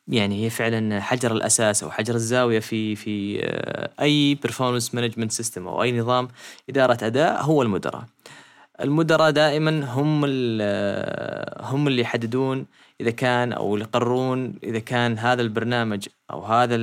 يعني 0.08 0.46
هي 0.46 0.50
فعلا 0.50 1.02
حجر 1.02 1.32
الأساس 1.32 1.84
أو 1.84 1.92
حجر 1.92 2.16
الزاوية 2.16 2.60
في 2.60 2.96
في 2.96 3.40
آه 3.44 3.90
أي 4.02 4.38
performance 4.48 4.90
management 4.90 5.30
system 5.30 5.68
أو 5.68 5.84
أي 5.84 6.00
نظام 6.00 6.28
إدارة 6.70 6.98
اداء 7.02 7.42
هو 7.44 7.62
المدراء. 7.62 8.04
المدراء 8.82 9.32
دائما 9.32 9.86
هم 9.86 10.26
هم 11.62 11.88
اللي 11.88 12.02
يحددون 12.02 12.66
إذا 13.02 13.12
كان 13.12 13.54
أو 13.54 13.78
يقررون 13.78 14.56
إذا 14.64 14.80
كان 14.80 15.18
هذا 15.20 15.42
البرنامج 15.42 16.08
أو 16.32 16.44
هذا 16.46 16.76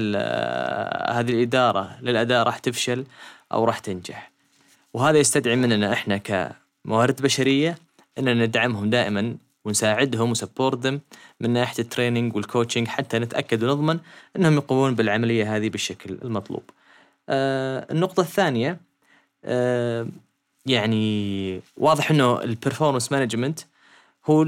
هذه 1.13 1.31
الإدارة 1.31 1.99
للاداء 2.03 2.47
راح 2.47 2.59
تفشل 2.59 3.05
أو 3.53 3.65
راح 3.65 3.79
تنجح. 3.79 4.30
وهذا 4.95 5.19
يستدعي 5.19 5.57
مننا 5.57 5.93
إحنا 5.93 6.17
كموارد 6.17 7.23
بشرية 7.23 7.79
إننا 8.19 8.47
ندعمهم 8.47 8.91
دائما 8.91 9.37
ونساعدهم 9.65 10.31
و 10.31 10.38
support 10.38 10.87
من 11.41 11.51
ناحية 11.51 11.83
ال 11.83 11.89
training 11.89 12.37
وال 12.37 12.47
coaching 12.47 12.89
حتى 12.89 13.19
نتأكد 13.19 13.65
ونضمن 13.65 13.99
إنهم 14.37 14.55
يقومون 14.55 14.95
بالعملية 14.95 15.57
هذه 15.57 15.69
بالشكل 15.69 16.19
المطلوب. 16.25 16.63
آه 17.29 17.87
النقطة 17.93 18.21
الثانية 18.21 18.81
آه 19.45 20.09
يعني 20.67 21.61
واضح 21.77 22.11
إنه 22.11 22.43
ال 22.43 22.49
performance 22.49 23.13
management 23.13 23.61
هو 24.27 24.47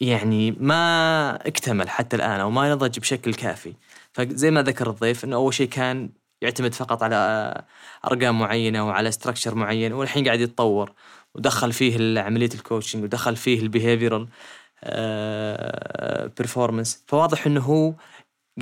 يعني 0.00 0.50
ما 0.50 1.34
اكتمل 1.46 1.88
حتى 1.90 2.16
الآن 2.16 2.40
أو 2.40 2.50
ما 2.50 2.72
نضج 2.74 2.98
بشكل 2.98 3.34
كافي 3.34 3.72
فزي 4.12 4.50
ما 4.50 4.62
ذكر 4.62 4.90
الضيف 4.90 5.24
إنه 5.24 5.36
أول 5.36 5.54
شيء 5.54 5.68
كان 5.68 6.08
يعتمد 6.42 6.74
فقط 6.74 7.02
على 7.02 7.14
آه، 7.16 7.64
أرقام 8.06 8.38
معينة 8.38 8.86
وعلى 8.86 9.08
structure 9.08 9.54
معين 9.54 9.92
والحين 9.92 10.24
قاعد 10.26 10.40
يتطور 10.40 10.92
ودخل 11.34 11.72
فيه 11.72 12.20
عملية 12.20 12.50
ال 12.54 12.60
coaching 12.60 13.04
ودخل 13.04 13.36
فيه 13.36 13.60
ال 13.60 13.66
behavioral 13.66 14.28
performance 16.38 17.04
فواضح 17.06 17.46
إنه 17.46 17.60
هو 17.60 17.94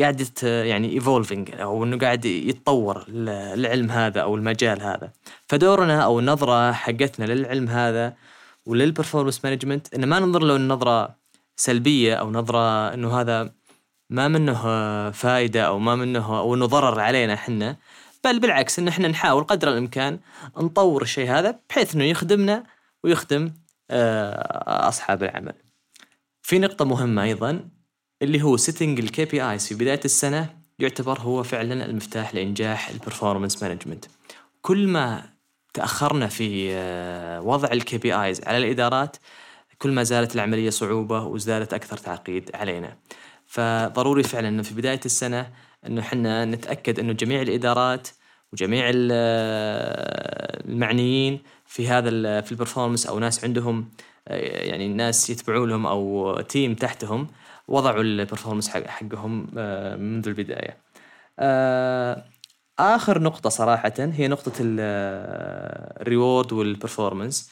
قاعد 0.01 0.29
يعني 0.43 0.93
evolving 0.93 1.51
أو 1.61 1.85
إنه 1.85 1.99
قاعد 1.99 2.25
يتطور 2.25 3.05
ال- 3.09 3.29
العلم 3.61 3.91
هذا 3.91 4.21
أو 4.21 4.35
المجال 4.37 4.83
هذا. 4.83 5.13
فدورنا 5.49 6.01
أو 6.05 6.19
النظرة 6.19 6.73
حقتنا 6.73 7.25
للعلم 7.25 7.69
هذا 7.69 8.15
ولل 8.67 8.84
performance 8.84 9.45
management 9.45 9.95
إن 9.95 10.05
ما 10.09 10.19
ننظر 10.19 10.43
له 10.43 10.57
نظرة 10.59 11.15
سلبية 11.57 12.15
أو 12.15 12.31
نظرة 12.31 12.95
إنه 12.95 13.21
هذا 13.21 13.53
ما 14.11 14.29
منه 14.29 14.61
فائدة 15.11 15.63
أو 15.63 15.79
ما 15.79 15.97
منه 15.97 16.39
أو 16.39 16.55
انه 16.55 16.67
ضرر 16.67 17.01
علينا 17.01 17.35
إحنا 17.35 17.77
بل 18.25 18.41
بالعكس 18.41 18.79
إن 18.79 18.89
إحنا 18.89 19.09
نحاول 19.09 19.45
قدر 19.45 19.69
الإمكان 19.69 20.21
نطور 20.57 21.03
الشيء 21.03 21.31
هذا 21.31 21.59
بحيث 21.71 21.95
إنه 21.95 22.05
يخدمنا 22.05 22.65
ويخدم 23.05 23.53
آه، 23.91 24.89
أصحاب 24.89 25.23
العمل. 25.23 25.55
في 26.43 26.59
نقطة 26.59 26.85
مهمة 26.85 27.23
أيضا 27.23 27.69
اللي 28.23 28.43
هو 28.43 28.57
setting 28.57 28.99
ال 28.99 29.25
KPIs 29.25 29.67
في 29.67 29.75
بداية 29.75 30.01
السنة 30.05 30.57
يعتبر 30.79 31.21
هو 31.21 31.43
فعلا 31.43 31.85
المفتاح 31.85 32.35
لإنجاح 32.35 32.89
ال 32.89 32.95
performance 32.95 33.63
management. 33.63 34.05
كل 34.63 34.89
ما 34.89 35.23
تأخرنا 35.75 36.27
في 36.27 36.69
آه، 36.73 37.41
وضع 37.41 37.69
ال 37.73 37.99
KPIs 37.99 38.45
على 38.45 38.59
الإدارات 38.59 39.17
كل 39.79 39.93
ما 39.93 40.03
زالت 40.03 40.35
العملية 40.35 40.71
صعوبة 40.71 41.25
وزادت 41.25 41.75
أكثر 41.75 41.97
تعقيد 41.97 42.51
علينا 42.55 42.97
فضروري 43.51 44.23
فعلا 44.23 44.49
أنه 44.49 44.63
في 44.63 44.75
بداية 44.75 45.01
السنة 45.05 45.51
أنه 45.87 46.03
حنا 46.03 46.45
نتأكد 46.45 46.99
أنه 46.99 47.13
جميع 47.13 47.43
الإدارات 47.43 48.09
وجميع 48.53 48.91
المعنيين 50.65 51.43
في 51.67 51.89
هذا 51.89 52.41
في 52.41 52.53
ال 52.53 52.57
performance 52.57 53.07
أو 53.07 53.19
ناس 53.19 53.45
عندهم 53.45 53.91
يعني 54.27 54.89
ناس 54.89 55.31
يتبعوا 55.31 55.67
لهم 55.67 55.87
أو 55.87 56.41
team 56.41 56.75
تحتهم 56.75 57.27
وضعوا 57.69 58.03
ال 58.03 58.08
performance 58.08 58.69
حقهم 58.69 59.47
منذ 60.01 60.29
البداية. 60.29 60.77
آخر 62.79 63.23
نقطة 63.23 63.49
صراحة 63.51 63.93
هي 63.99 64.29
نقطة 64.29 64.53
ال 66.01 66.08
reward 66.08 66.53
وال 66.53 66.68
performance 66.68 67.51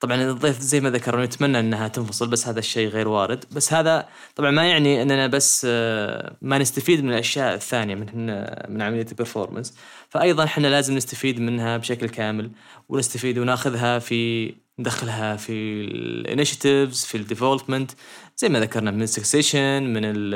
طبعا 0.00 0.22
الضيف 0.22 0.60
زي 0.60 0.80
ما 0.80 0.90
ذكر 0.90 1.22
نتمنى 1.22 1.60
إنها 1.60 1.88
تنفصل 1.88 2.28
بس 2.28 2.48
هذا 2.48 2.58
الشيء 2.58 2.88
غير 2.88 3.08
وارد. 3.08 3.44
بس 3.52 3.72
هذا 3.72 4.08
طبعا 4.36 4.50
ما 4.50 4.68
يعني 4.68 5.02
إننا 5.02 5.26
بس 5.26 5.66
آه، 5.70 6.36
ما 6.42 6.58
نستفيد 6.58 7.04
من 7.04 7.10
الأشياء 7.12 7.54
الثانية 7.54 7.94
من 7.94 8.26
من 8.74 8.82
عملية 8.82 9.06
ال 9.10 9.15
performance 9.15 9.74
فايضا 10.08 10.44
إحنا 10.44 10.66
لازم 10.66 10.96
نستفيد 10.96 11.40
منها 11.40 11.76
بشكل 11.76 12.08
كامل 12.08 12.50
ونستفيد 12.88 13.38
وناخذها 13.38 13.98
في 13.98 14.54
ندخلها 14.78 15.36
في 15.36 15.52
ال 15.84 15.94
initiatives 15.94 17.04
في 17.04 17.16
ال 17.16 17.22
development 17.22 17.90
زي 18.36 18.48
ما 18.48 18.60
ذكرنا 18.60 18.90
من 18.90 19.02
ال 19.02 19.09
succession 19.09 19.82
من 19.82 20.00
ال 20.04 20.34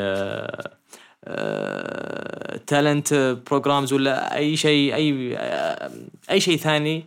talent 2.66 3.12
آه، 3.12 3.32
programs 3.32 3.92
ولا 3.92 4.36
أي 4.36 4.56
شيء 4.56 4.94
أي 4.94 5.36
آه، 5.36 5.90
أي 6.30 6.40
شيء 6.40 6.56
ثاني 6.56 7.04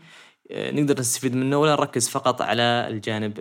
نقدر 0.51 0.99
نستفيد 0.99 1.35
منه 1.35 1.57
ولا 1.57 1.71
نركز 1.71 2.09
فقط 2.09 2.41
على 2.41 2.87
الجانب 2.89 3.33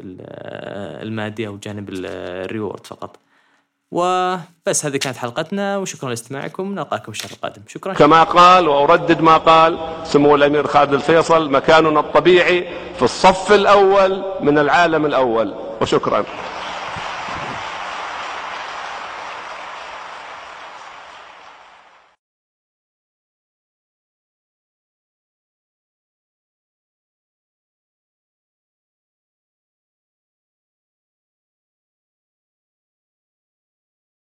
المادي 1.02 1.46
أو 1.46 1.56
جانب 1.56 1.88
ال 1.92 2.06
reward 2.06 2.86
فقط. 2.86 3.16
وبس 3.90 4.86
هذه 4.86 4.96
كانت 4.96 5.16
حلقتنا 5.16 5.76
وشكرا 5.78 6.08
لاستماعكم. 6.08 6.74
نلقاكم 6.74 7.12
الشهر 7.12 7.30
القادم. 7.30 7.62
شكرا. 7.68 7.94
كما 7.94 8.22
قال 8.22 8.68
وأردد 8.68 9.20
ما 9.20 9.36
قال 9.36 9.78
سمو 10.04 10.34
الأمير 10.34 10.66
خالد 10.66 10.92
الفيصل 10.92 11.50
مكاننا 11.50 12.00
الطبيعي 12.00 12.68
في 12.96 13.02
الصف 13.02 13.52
الأول 13.52 14.24
من 14.40 14.58
العالم 14.58 15.06
الأول. 15.06 15.54
وشكرا. 15.80 16.24